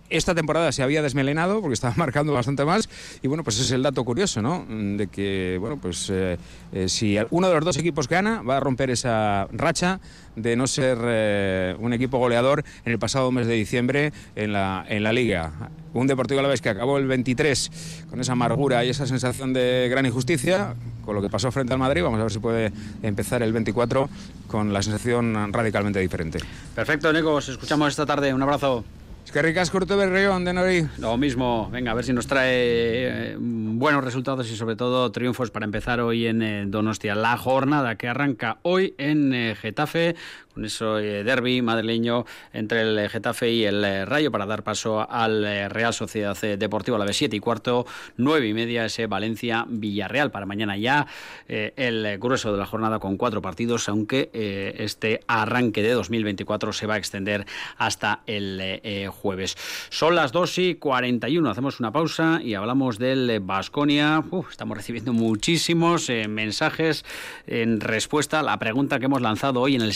[0.10, 2.90] Esta temporada se había desmelenado porque estaba marcando bastante más
[3.22, 4.66] y bueno, pues es el dato curioso, ¿no?
[4.70, 6.38] De que, bueno, pues eh,
[6.72, 10.00] eh, si uno de los dos equipos gana, va a romper esa racha
[10.36, 14.86] de no ser eh, un equipo goleador en el pasado mes de diciembre en la,
[14.88, 15.72] en la liga.
[15.94, 19.54] Un Deportivo a la vez que acabó el 23 con esa amargura y esa sensación
[19.54, 22.04] de gran injusticia, con lo que pasó frente al Madrid.
[22.04, 24.10] Vamos a ver si puede empezar el 24
[24.48, 26.40] con la sensación radicalmente diferente.
[26.76, 28.34] Perfecto, Nico, escuchamos esta tarde.
[28.34, 28.84] Un abrazo.
[29.26, 30.88] Es que ricas Curto Berrión de Nori.
[31.00, 35.50] Lo mismo, venga, a ver si nos trae eh, buenos resultados y sobre todo triunfos
[35.50, 37.16] para empezar hoy en eh, Donostia.
[37.16, 40.16] La jornada que arranca hoy en eh, Getafe
[40.56, 45.94] con eso derby madrileño entre el Getafe y el Rayo para dar paso al Real
[45.94, 47.86] Sociedad Deportiva a la vez 7 y cuarto,
[48.18, 51.06] 9 y media ese Valencia Villarreal para mañana ya
[51.48, 56.96] el grueso de la jornada con cuatro partidos, aunque este arranque de 2024 se va
[56.96, 57.46] a extender
[57.78, 59.58] hasta el jueves.
[59.90, 64.24] Son las 2 y 41, hacemos una pausa y hablamos del Basconia.
[64.50, 67.04] Estamos recibiendo muchísimos eh, mensajes
[67.48, 69.94] en respuesta a la pregunta que hemos lanzado hoy en el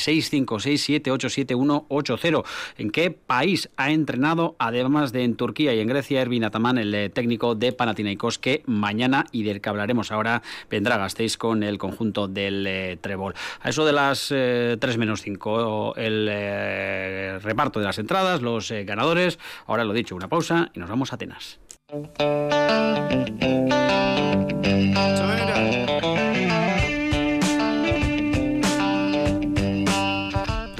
[0.57, 2.43] 656787180.
[2.77, 6.93] ¿En qué país ha entrenado, además de en Turquía y en Grecia, Ervin Ataman, el
[6.95, 11.77] eh, técnico de Panathinaikos, que mañana y del que hablaremos ahora vendrá Gasteiz con el
[11.77, 13.35] conjunto del eh, Trebol.
[13.61, 19.19] A eso de las 3 menos 5, el reparto de las entradas, los ganadores
[19.67, 21.59] Ahora lo dicho, una pausa y nos vamos a Atenas.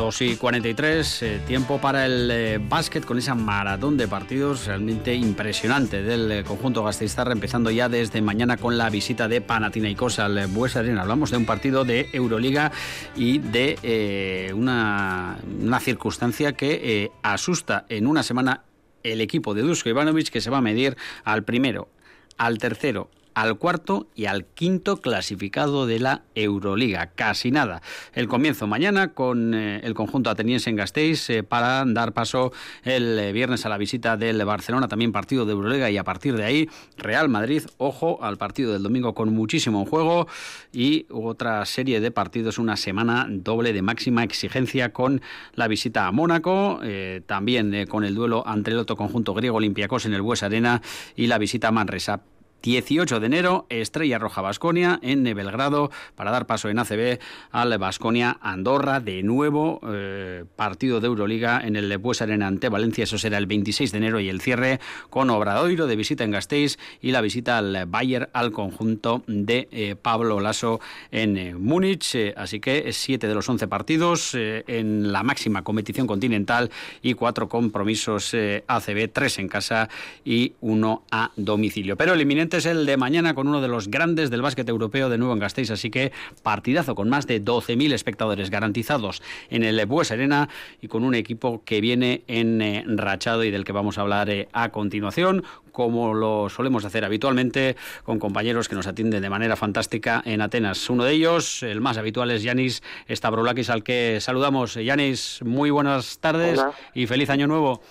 [0.10, 5.14] 2 y 43, eh, tiempo para el eh, básquet con esa maratón de partidos realmente
[5.14, 10.48] impresionante del eh, conjunto Gasteiztarra, empezando ya desde mañana con la visita de Panathinaikos al
[10.48, 11.04] Bues Arena.
[11.04, 12.72] Hablamos de un partido de Euroliga
[13.16, 18.64] y de una, una, circunstancia que asusta en una semana
[19.04, 21.88] el equipo de Dusko Ivanovic que se va a medir al primero,
[22.36, 27.12] al tercero al cuarto y al quinto clasificado de la Euroliga.
[27.16, 27.82] Casi nada.
[28.14, 32.52] El comienzo mañana con eh, el conjunto ateniense en Gasteiz eh, para dar paso
[32.84, 36.36] el eh, viernes a la visita del Barcelona, también partido de Euroliga y a partir
[36.36, 40.28] de ahí Real Madrid, ojo al partido del domingo con muchísimo juego
[40.74, 45.22] y otra serie de partidos, una semana doble de máxima exigencia con
[45.54, 46.82] la visita a Mónaco,
[47.26, 50.82] también con el duelo ante el otro conjunto griego Olympiacos en el Bues Arena
[51.16, 52.22] y la visita a Manresa.
[52.62, 57.20] 18 de enero, Estrella Roja Basconia en Belgrado para dar paso en ACB
[57.52, 59.00] al Basconia Andorra.
[59.00, 63.04] De nuevo, eh, partido de Euroliga en el Lepues Arena ante Valencia.
[63.04, 66.78] Eso será el 26 de enero y el cierre con Obradoiro de visita en Gasteiz
[67.02, 70.80] y la visita al Bayer al conjunto de eh, Pablo Lasso
[71.12, 72.16] en eh, Múnich.
[72.36, 76.70] así que 7 de los 11 partidos en la máxima competición continental
[77.02, 78.36] y cuatro compromisos
[78.68, 79.90] ACB, tres en casa
[80.26, 81.96] y uno a domicilio.
[81.96, 82.22] Pero el
[82.58, 85.40] es el de mañana con uno de los grandes del básquet europeo de nuevo en
[85.40, 86.12] Gasteiz, así que
[86.44, 90.50] partidazo con más de 12.000 espectadores garantizados en el Bues Arena
[90.82, 94.70] y con un equipo que viene enrachado y del que vamos a hablar eh, a
[94.70, 100.42] continuación, como lo solemos hacer habitualmente con compañeros que nos atienden de manera fantástica en
[100.42, 100.90] Atenas.
[100.90, 104.74] Uno de ellos, el más habitual, es Yanis Stavroulakis, al que saludamos.
[104.74, 106.60] Yanis, muy buenas tardes
[106.94, 107.82] y feliz año nuevo.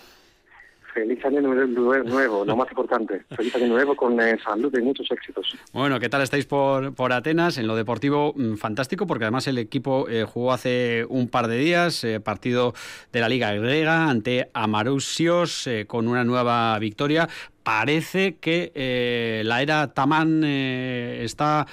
[0.99, 3.23] Feliz año nuevo, lo más importante.
[3.37, 5.57] Feliz año nuevo con eh, salud y muchos éxitos.
[5.73, 7.57] Bueno, ¿qué tal estáis por, por Atenas?
[7.57, 11.57] En lo deportivo, mm, fantástico, porque además el equipo eh, jugó hace un par de
[11.57, 12.75] días, eh, partido
[13.13, 17.29] de la Liga Griega ante Amarusios con una nueva victoria.
[17.63, 21.67] Parece que la era Tamán está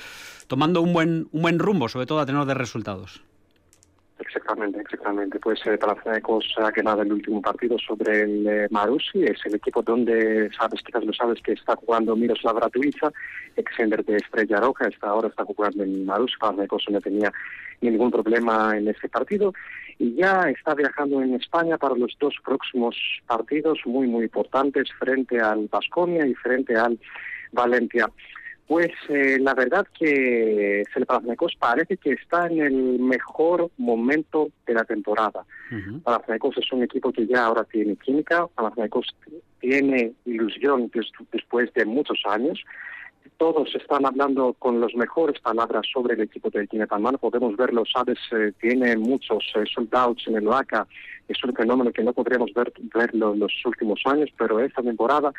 [0.48, 3.24] tomando un buen, un buen rumbo, sobre todo a tenor de resultados.
[4.26, 5.40] Exactamente, exactamente.
[5.40, 9.84] Pues eh, Panathinaikos ha ganado el último partido sobre el eh, Marusi, es el equipo
[9.84, 13.12] donde, sabes, quizás lo sabes, que está jugando Miroslav Ratuiza,
[13.56, 17.32] exender de Estrella Roja, está ahora está jugando en Marusi, Panathinaikos no tenía
[17.82, 19.54] ningún problema en ese partido
[20.00, 22.96] y ya está viajando en España para los dos próximos
[23.28, 27.00] partidos muy, muy importantes frente al Vasconia y frente al
[27.52, 28.10] Valencia.
[28.68, 34.84] Pues eh, la verdad que Panathinaikos parece que está en el mejor momento de la
[34.84, 35.46] temporada.
[35.72, 36.02] Uh
[36.58, 39.16] es un equipo que ya ahora tiene química, Panathinaikos
[39.60, 40.92] tiene ilusión
[41.32, 42.64] después de muchos años.
[43.38, 47.18] Todos están hablando con las mejores palabras sobre el equipo de Kinetalman.
[47.18, 50.88] Podemos verlo, sabes, eh, tiene muchos eh, soldados en el OACA.
[51.28, 55.34] Es un fenómeno que no podríamos ver, verlo en los últimos años, pero esta temporada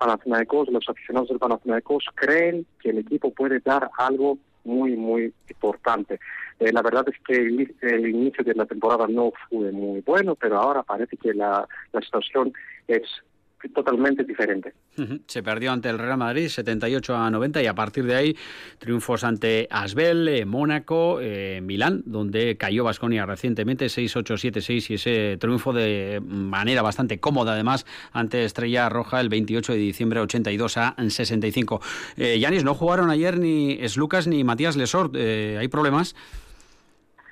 [0.00, 6.18] Panathinaikos, los aficionados del Panathinaikos creen que el equipo puede dar algo muy, muy importante.
[6.58, 10.58] Eh, la verdad es que el, inicio de la temporada no fue muy bueno, pero
[10.58, 12.54] ahora parece que la, la situación
[12.88, 13.02] es
[13.68, 14.72] totalmente diferente.
[15.26, 18.36] Se perdió ante el Real Madrid 78 a 90 y a partir de ahí
[18.78, 25.36] triunfos ante Asbel, eh, Mónaco, eh, Milán, donde cayó Basconia recientemente 6-8, 7-6 y ese
[25.38, 30.94] triunfo de manera bastante cómoda además ante Estrella Roja el 28 de diciembre 82 a
[31.08, 31.80] 65.
[32.16, 35.14] Eh, Yanis, no jugaron ayer ni Lucas ni Matías Lesort.
[35.16, 36.14] ¿Hay problemas?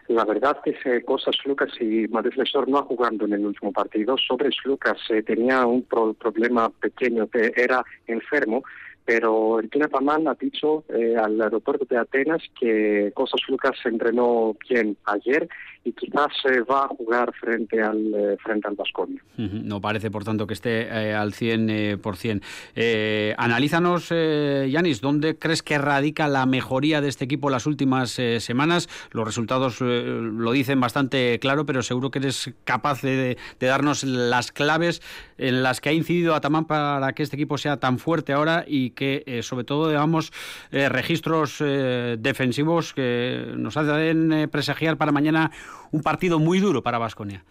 [0.08, 4.16] La verdad que se cosas Lucas y Madrid Lesor no jugando en el último partido.
[4.16, 8.62] Sobre Lucas eh, tenía un problema pequeño, que era enfermo
[9.08, 14.98] pero el Pamán ha dicho eh, al aeropuerto de Atenas que Cosas Lucas entrenó bien
[15.06, 15.48] ayer
[15.88, 19.22] y quizás se va a jugar frente al eh, frente al Vasconia.
[19.36, 22.42] No parece, por tanto, que esté eh, al 100%.
[22.74, 28.88] Eh, analízanos, Yanis, ¿dónde crees que radica la mejoría de este equipo las últimas semanas?
[29.12, 34.52] Los resultados lo dicen bastante claro, pero seguro que eres capaz de, de, darnos las
[34.52, 35.00] claves
[35.38, 38.90] en las que ha incidido Atamán para que este equipo sea tan fuerte ahora y
[38.90, 40.32] que, eh, sobre todo, digamos,
[40.70, 45.50] eh, registros eh, defensivos que nos hacen presagiar para mañana
[45.90, 47.44] un partido muy duro para Vasconia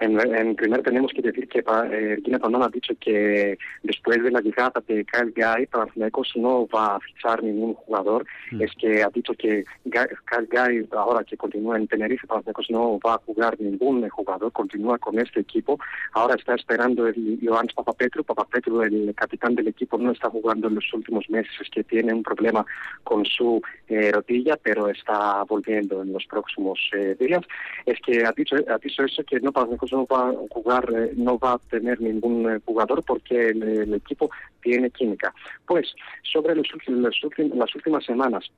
[0.00, 4.82] en, primer tenemos que decir que eh, Gina ha dicho que después de la llegada
[4.86, 8.24] de Kyle Guy, Panathinaikos no va a fichar ningún jugador.
[8.52, 8.62] Mm.
[8.62, 13.14] Es que ha dicho que Kyle Guy, ahora que continúa en Tenerife, Panathinaikos no va
[13.14, 15.78] a jugar ningún jugador, continúa con este equipo.
[16.12, 18.24] Ahora está esperando el Ioannis Papapetru.
[18.24, 22.12] Papapetru, el capitán del equipo, no está jugando en los últimos meses, es que tiene
[22.12, 22.64] un problema
[23.04, 27.42] con su eh, rodilla, pero está volviendo en los próximos eh, días.
[27.86, 29.52] Es que ha dicho, ha dicho eso que no
[29.92, 34.30] no va a jugar, eh, no va a tener ningún eh, jugador porque el, equipo
[34.62, 35.34] tiene química.
[35.66, 38.50] Pues sobre los, las últimas semanas,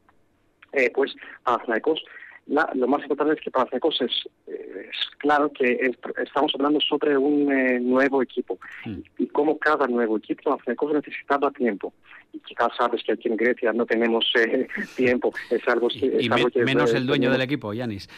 [0.72, 2.02] eh, pues Panathinaikos
[2.46, 5.92] lo más importante es que para es, es claro que
[6.24, 7.46] estamos hablando sobre un
[7.88, 8.58] nuevo equipo.
[8.84, 9.00] Mm.
[9.18, 11.92] y como cada nuevo equipo Panathinaikos necesitaba tiempo.
[12.32, 14.32] Y quizás sabes que aquí en Grecia no tenemos
[14.96, 15.32] tiempo.
[15.50, 16.28] Es algo, y,
[16.64, 18.08] menos el dueño del equipo Yanis.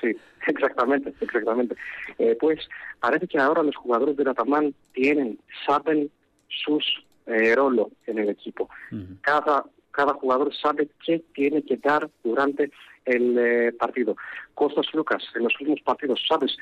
[0.00, 0.14] Sí
[0.48, 1.76] Exactamente, exactamente.
[2.18, 2.68] Eh, pues
[3.00, 6.10] parece que ahora los jugadores de Ratamán tienen, saben
[6.48, 6.84] sus
[7.26, 8.68] eh, roles en el equipo.
[9.22, 12.70] Cada cada jugador sabe qué tiene que dar durante
[13.04, 14.16] el eh, partido.
[14.54, 16.56] Costas Lucas, en los últimos partidos, ¿sabes?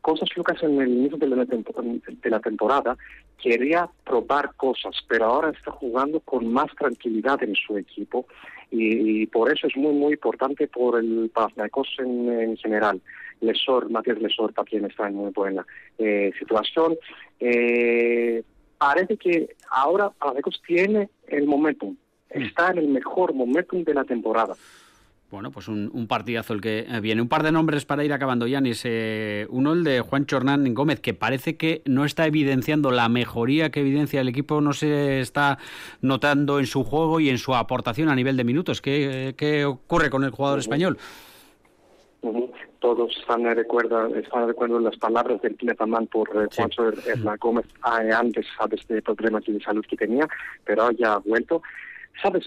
[0.00, 2.96] Costas Lucas en el inicio de la, de la temporada
[3.42, 8.26] quería probar cosas, pero ahora está jugando con más tranquilidad en su equipo
[8.70, 13.00] y, por eso es muy, muy importante por el Panathinaikos en, en general.
[13.40, 15.64] Lesor, Matías Lesor también está en muy buena
[15.98, 16.96] eh, situación.
[17.38, 18.42] Eh,
[18.78, 21.96] parece que ahora Panathinaikos tiene el momentum,
[22.30, 24.54] está en el mejor momentum de la temporada.
[25.30, 27.20] Bueno, pues un, partidazo el que eh, viene.
[27.20, 28.82] Un par de nombres para ir acabando, Yanis.
[28.84, 33.70] Eh, uno, el de Juan Chornán Gómez, que parece que no está evidenciando la mejoría
[33.70, 35.58] que evidencia el equipo, no se está
[36.00, 38.80] notando en su juego y en su aportación a nivel de minutos.
[38.80, 40.96] ¿Qué, qué ocurre con el jugador español?
[42.78, 46.70] Todos están de acuerdo, están de acuerdo en las palabras del Kinetamán por eh, Juan
[46.70, 50.28] Chornán Gómez antes, sabes, de problemas de salud que tenía,
[50.64, 51.62] pero ya ha vuelto.
[52.22, 52.46] Sabes,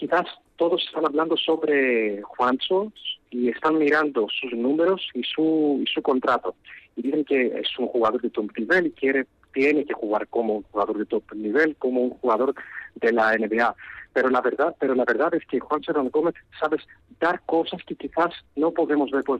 [0.00, 0.24] quizás
[0.56, 2.90] todos están hablando sobre Juancho
[3.28, 6.54] y están mirando sus números y su, y su contrato.
[6.96, 10.56] Y dicen que es un jugador de top nivel y quiere, tiene que jugar como
[10.56, 12.54] un jugador de top nivel, como un jugador
[12.94, 13.76] de la NBA.
[14.14, 16.80] Pero la verdad, pero la verdad es que Juancho Gómez, sabes,
[17.20, 19.22] dar cosas que quizás no podemos ver.
[19.22, 19.38] Por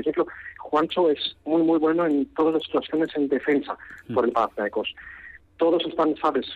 [0.00, 0.26] ejemplo,
[0.58, 3.76] Juancho es muy, muy bueno en todas las situaciones en defensa
[4.12, 4.94] por el Panathinaikos
[5.56, 6.46] todos están, sabes,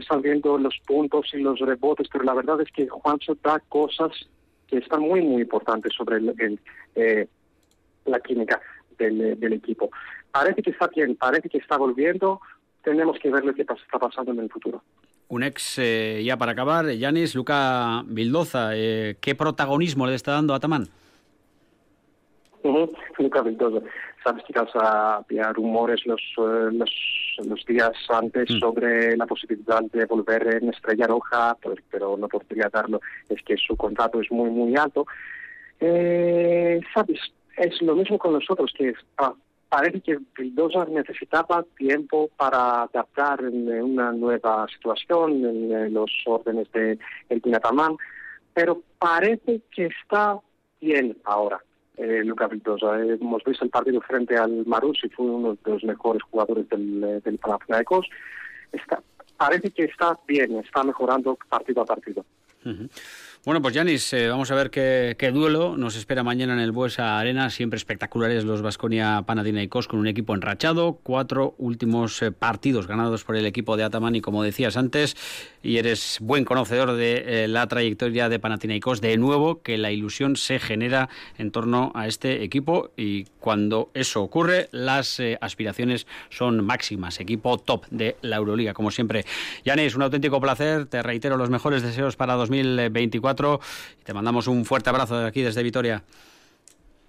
[0.00, 4.10] están viendo los puntos y los rebotes, pero la verdad es que Juancho da cosas
[4.66, 6.60] que están muy, muy importantes sobre el,
[6.94, 7.28] eh,
[8.04, 8.60] la química
[8.98, 9.90] del, del, equipo.
[10.32, 12.40] Parece que está bien, parece que está volviendo,
[12.82, 14.82] tenemos que ver lo que está pasando en el futuro.
[15.28, 20.54] Un ex, eh, ya para acabar, Yanis, Luca Bildoza, eh, ¿qué protagonismo le está dando
[20.54, 20.88] a Tamán?
[23.18, 23.80] Luca Bildoza
[24.26, 26.90] sabes que había rumores los, eh, los,
[27.44, 28.58] los, días antes mm.
[28.58, 31.56] sobre la posibilidad de volver en Estrella Roja,
[31.90, 35.06] pero, no podría darlo, es que su contrato es muy, muy alto.
[35.80, 37.20] Eh, sabes,
[37.56, 39.34] es lo mismo con nosotros, que ah,
[39.68, 46.98] parece que Vildosa necesitaba tiempo para adaptar en una nueva situación, en, los órdenes de
[47.28, 47.42] el
[48.54, 50.38] pero parece que está
[50.80, 51.60] bien ahora
[51.96, 53.00] eh, Luca Vildosa.
[53.00, 54.64] hemos visto el partido frente al
[55.02, 58.06] y fue uno de los mejores jugadores del, eh, del Panathinaikos.
[58.72, 59.02] Está,
[59.36, 62.24] parece que está bien, está mejorando partido a partido.
[63.46, 67.16] Bueno, pues Yanis, eh, vamos a ver qué, duelo nos espera mañana en el Buesa
[67.16, 67.48] Arena.
[67.48, 70.98] Siempre espectaculares los Vasconia Panathinaikos con un equipo enrachado.
[71.04, 75.16] Cuatro últimos eh, partidos ganados por el equipo de Ataman y como decías antes,
[75.62, 80.34] y eres buen conocedor de eh, la trayectoria de Panathinaikos, de nuevo que la ilusión
[80.34, 87.20] se genera en torno a este equipo y cuando eso ocurre, las aspiraciones son máximas.
[87.20, 89.24] Equipo top de la Euroliga, como siempre.
[89.64, 90.86] Yanis, un auténtico placer.
[90.86, 93.35] Te reitero los mejores deseos para 2024
[94.00, 96.02] y te mandamos un fuerte abrazo de aquí desde Vitoria.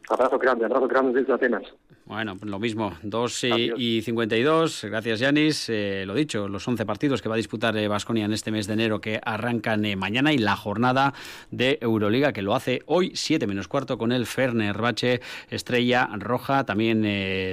[0.09, 1.63] Abrazo grande, abrazo grande desde Atenas.
[2.08, 3.43] Bueno, lo mismo, 2
[3.76, 4.86] y, 52.
[4.86, 5.68] Gracias, Yanis.
[5.68, 8.66] Eh, lo dicho, los 11 partidos que va a disputar Vasconia eh, en este mes
[8.66, 11.14] de enero que arrancan eh, mañana y la jornada
[11.51, 16.66] de Euroliga que lo hace hoy, 7 menos cuarto, con el Ferner Bache, Estrella Roja,
[16.66, 17.03] también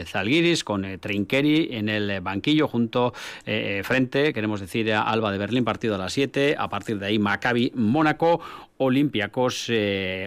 [0.06, 3.12] Zalgiris, con Trinkeri en el banquillo, junto
[3.82, 6.54] frente, queremos decir, a Alba de Berlín, partido a las 7.
[6.56, 8.40] A partir de ahí, Maccabi Mónaco,
[8.76, 9.70] Olympiacos,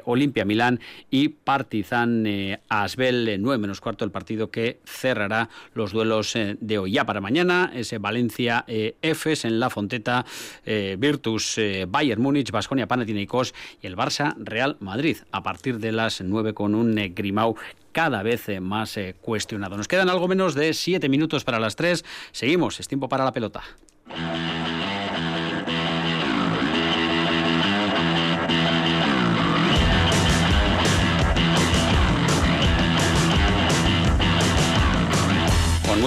[0.05, 2.25] Olimpia Milán y Partizan
[2.67, 6.93] Asbel, 9 menos cuarto el partido que cerrará los duelos eh, de hoy.
[6.93, 10.25] Ya para mañana, ese Valencia eh, Efes en La Fonteta,
[10.65, 16.21] eh, Virtus Bayern Múnich, Basconia Panathinaikos y el Barça Real Madrid a partir de las
[16.21, 17.55] 9 con un Grimau
[17.91, 19.77] cada vez más cuestionado.
[19.77, 22.03] Nos quedan algo menos de 7 minutos para las 3.
[22.31, 23.61] Seguimos, es tiempo para la pelota.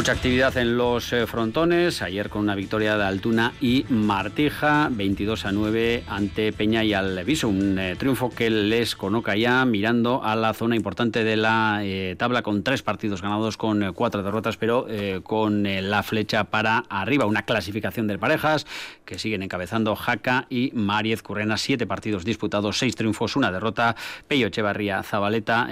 [0.01, 2.01] Mucha actividad en los eh, frontones.
[2.01, 7.49] Ayer con una victoria de Altuna y Martija, 22 a 9 ante Peña y Alviso.
[7.49, 12.17] Un eh, triunfo que les coloca ya mirando a la zona importante de la eh,
[12.19, 14.87] tabla con tres partidos ganados, con cuatro derrotas, pero
[15.23, 17.27] con la flecha para arriba.
[17.27, 18.67] Una clasificación de parejas
[19.05, 21.59] que siguen encabezando Jaca y Mariez Currena.
[21.59, 23.97] Siete partidos disputados, seis triunfos, una derrota.
[24.27, 25.69] Pello Echevarría Zabaleta,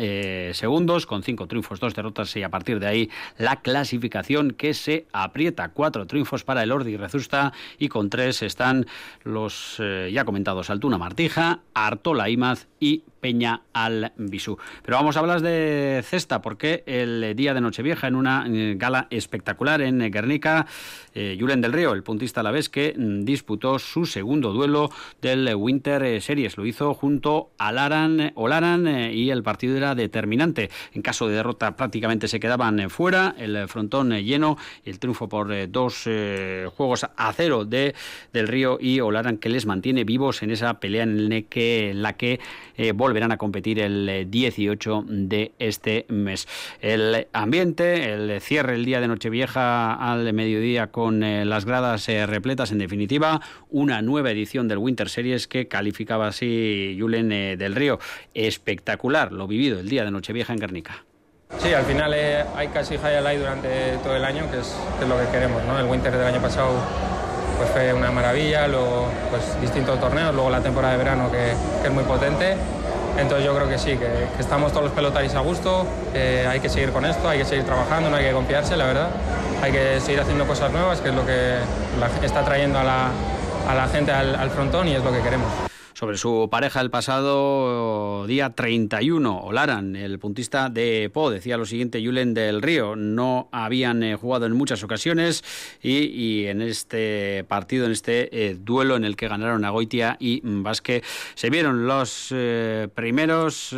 [0.53, 4.17] segundos, con cinco triunfos, dos derrotas y a partir de ahí la clasificación
[4.56, 5.68] que se aprieta.
[5.70, 8.86] Cuatro triunfos para el Ordi Rezusta y con tres están
[9.22, 14.58] los eh, ya comentados Altuna Martija, Artola Imaz y Peña al Bisú.
[14.82, 19.06] Pero vamos a hablar de cesta, porque el día de Nochevieja, en una eh, gala
[19.10, 20.66] espectacular en Guernica,
[21.14, 24.90] eh, Julen del Río, el puntista a la vez, que mm, disputó su segundo duelo
[25.20, 26.56] del Winter Series.
[26.56, 30.70] Lo hizo junto a Laran, Olaran eh, y el partido era determinante.
[30.92, 36.04] En caso de derrota prácticamente se quedaban fuera, el frontón lleno el triunfo por dos
[36.76, 37.94] juegos a cero de
[38.32, 42.02] del Río y Olaran que les mantiene vivos en esa pelea en la que, en
[42.02, 42.40] la que
[43.09, 46.46] volverán a competir el 18 eh, de este mes.
[46.82, 52.26] El ambiente, el cierre el día de Nochevieja al mediodía con eh, las gradas eh,
[52.26, 53.40] repletas, en definitiva,
[53.70, 57.98] una nueva edición del Winter Series que calificaba así Julen del Río.
[58.34, 61.04] Espectacular lo vivido el día de Nochevieja en Guernica.
[61.61, 64.76] Sí, al final hay casi highlight durante todo el año, que es,
[65.09, 65.64] lo que queremos.
[65.64, 65.78] ¿no?
[65.78, 66.74] El Winter del año pasado
[67.56, 71.88] pues fue una maravilla, luego pues, distintos torneos, luego la temporada de verano que, que
[71.88, 72.56] es muy potente
[73.18, 76.90] entonces yo creo que sí, que, estamos todos los pelotaris a gusto, hay que seguir
[76.90, 79.08] con esto, hay que seguir trabajando, no hay que confiarse, la verdad.
[79.62, 81.58] Hay que seguir haciendo cosas nuevas, que es lo que
[82.22, 85.67] está trayendo a la, gente al frontón y es lo que queremos
[85.99, 89.40] sobre su pareja el pasado día 31.
[89.40, 92.94] Olaran, el puntista de Po, decía lo siguiente Julen del Río.
[92.94, 95.42] No habían eh, jugado en muchas ocasiones
[95.82, 100.40] y, en este partido, en este eh, duelo en el que ganaron a Goitia y
[100.44, 101.03] Vasque,
[101.34, 103.74] se vieron los eh, primeros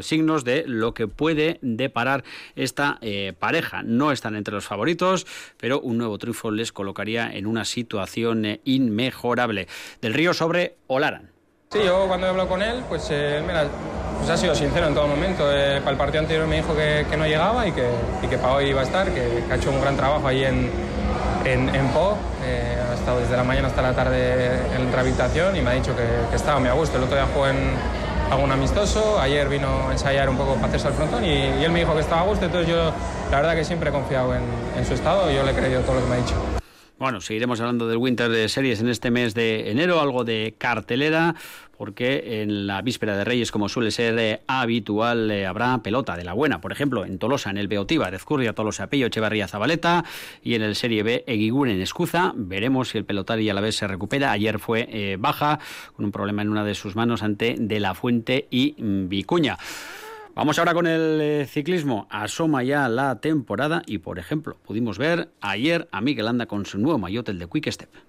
[0.00, 2.24] signos de lo que puede deparar
[2.56, 2.98] esta
[3.38, 3.84] pareja.
[3.84, 5.24] No están entre los favoritos,
[5.56, 9.68] pero un nuevo triunfo les colocaría en una situación inmejorable.
[10.00, 11.27] Del Río sobre Olaran.
[11.70, 13.64] Sí, yo cuando he hablado con él, pues, eh, mira,
[14.16, 15.44] pues ha sido sincero en todo momento.
[15.52, 17.86] Eh, para el partido anterior me dijo que, no llegaba y que,
[18.22, 20.70] y que para hoy iba a estar, que, ha hecho un gran trabajo ahí en,
[21.44, 22.16] en, en Po.
[22.42, 25.94] Eh, ha estado desde la mañana hasta la tarde en rehabilitación y me ha dicho
[25.94, 26.96] que, estaba muy a gusto.
[26.96, 27.58] El otro día jugó en
[28.30, 31.70] algún amistoso, ayer vino a ensayar un poco para hacerse al frontón y, y, él
[31.70, 32.92] me dijo que estaba a gusto, entonces yo
[33.30, 34.42] la verdad que siempre he confiado en,
[34.74, 36.57] en su estado y yo le he creído todo lo que me ha dicho.
[36.98, 41.36] Bueno, seguiremos hablando del Winter de Series en este mes de enero, algo de cartelera,
[41.76, 46.24] porque en la víspera de Reyes, como suele ser eh, habitual, eh, habrá pelota de
[46.24, 46.60] la buena.
[46.60, 50.04] Por ejemplo, en Tolosa, en el Beotíbar, Ezcurria, Tolosa, Pello, Echevarría, Zabaleta,
[50.42, 52.32] y en el Serie B, Eguiguren, en Escuza.
[52.34, 54.32] Veremos si el pelotari a la vez se recupera.
[54.32, 55.60] Ayer fue eh, baja,
[55.94, 59.56] con un problema en una de sus manos ante De La Fuente y Vicuña.
[60.38, 62.06] Vamos ahora con el eh, ciclismo.
[62.10, 66.78] Asoma ya la temporada y, por ejemplo, pudimos ver ayer a Miguel Anda con su
[66.78, 68.07] nuevo maillot, el de Quick Step.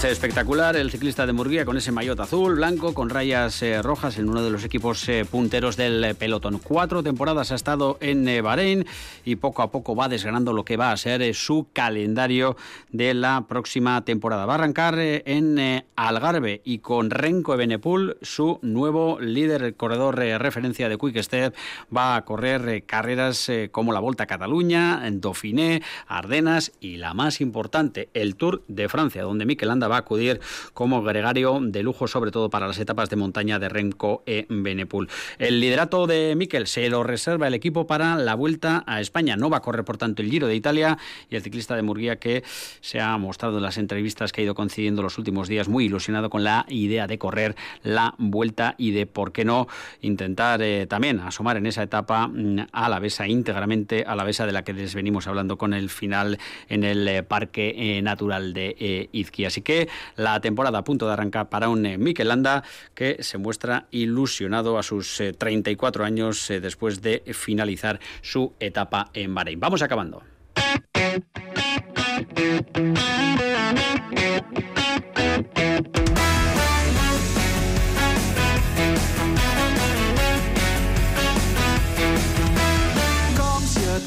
[0.00, 4.16] Luce espectacular el ciclista de Murguía con ese maillot azul, blanco, con rayas eh, rojas
[4.16, 6.58] en uno de los equipos eh, punteros del pelotón.
[6.58, 8.86] Cuatro temporadas ha estado en eh, Bahrein
[9.26, 12.56] y poco a poco va desgranando lo que va a ser su calendario
[12.88, 14.46] de la próxima temporada.
[14.46, 20.88] Va a arrancar en Algarve y con Renko Ebenepul, su nuevo líder, el corredor referencia
[20.88, 21.54] de Quick Step,
[21.94, 27.42] va a correr carreras como la Volta a Cataluña, en Dauphiné, Ardenas y la más
[27.42, 30.40] importante, el Tour de Francia, donde Mikel Landa va a acudir
[30.72, 35.08] como gregario de lujo, sobre todo para las etapas de montaña de Remco e Benepul.
[35.38, 39.36] El liderato de Mikel se lo reserva el equipo para la vuelta a España.
[39.36, 42.16] No va a correr, por tanto, el Giro de Italia y el ciclista de Murguía
[42.16, 42.42] que
[42.80, 46.30] se ha mostrado en las entrevistas que ha ido concediendo los últimos días muy ilusionado
[46.30, 49.68] con la idea de correr la vuelta y de, por qué no,
[50.00, 54.46] intentar eh, también asomar en esa etapa mm, a la besa íntegramente a la besa
[54.46, 56.38] de la que les venimos hablando con el final
[56.68, 59.48] en el eh, Parque eh, Natural de Izquierda.
[59.48, 59.79] Así que
[60.16, 62.62] la temporada a punto de arrancar para un eh, Mikel Landa
[62.94, 69.10] que se muestra ilusionado a sus 34 eh, años eh, después de finalizar su etapa
[69.14, 69.60] en Bahrein.
[69.60, 70.22] Vamos acabando.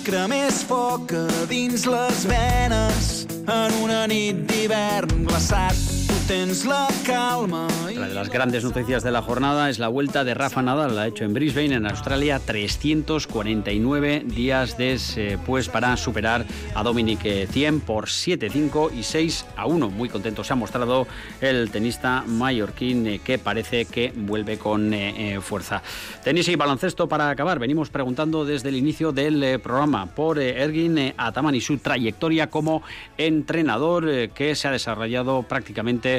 [0.04, 1.14] Cremés foc
[1.50, 3.12] dins les venes.
[3.48, 7.68] En una nit d'hivern glaçat la calma.
[7.96, 11.02] Una de las grandes noticias de la jornada es la vuelta de Rafa Nadal, la
[11.02, 16.46] ha hecho en Brisbane, en Australia, 349 días después para superar
[16.76, 19.90] a Dominic 100 por 7-5 y 6 a 1.
[19.90, 21.08] Muy contento se ha mostrado
[21.42, 25.82] el tenista mallorquín eh, que parece que vuelve con eh, eh, fuerza.
[26.24, 27.60] Tenis y baloncesto para acabar.
[27.60, 32.82] Venimos preguntando desde el inicio del programa por Ergin Ataman y su trayectoria como
[33.18, 36.13] entrenador que se ha desarrollado prácticamente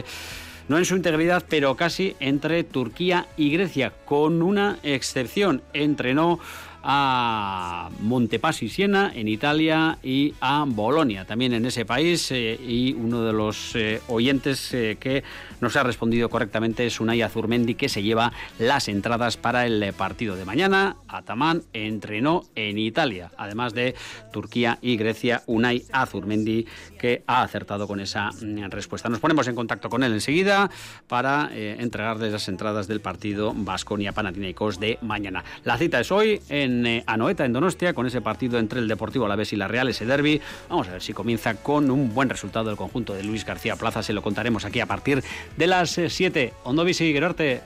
[0.68, 5.62] no en su integridad, pero casi entre Turquía y Grecia, con una excepción.
[5.72, 6.40] Entrenó
[6.86, 13.24] a Montepassi Siena en Italia y a Bolonia también en ese país eh, y uno
[13.24, 15.24] de los eh, oyentes eh, que
[15.60, 20.36] nos ha respondido correctamente es Unai Azurmendi que se lleva las entradas para el partido
[20.36, 20.96] de mañana.
[21.08, 23.94] Ataman entrenó en Italia, además de
[24.32, 26.66] Turquía y Grecia, Unai Azurmendi
[26.98, 29.08] que ha acertado con esa mm, respuesta.
[29.08, 30.70] Nos ponemos en contacto con él enseguida
[31.08, 35.44] para entregarles las entradas del partido Vasconia Panathinaikos de mañana.
[35.64, 38.88] La cita es hoy en en eh, Anoeta, en Donostia, con ese partido entre el
[38.88, 40.40] Deportivo Alavés y la Real, ese derby.
[40.68, 44.02] Vamos a ver si comienza con un buen resultado del conjunto de Luis García Plaza.
[44.02, 45.22] Se lo contaremos aquí a partir
[45.56, 46.42] de las 7.
[46.42, 47.60] Eh, Ondovisi, Gerarte,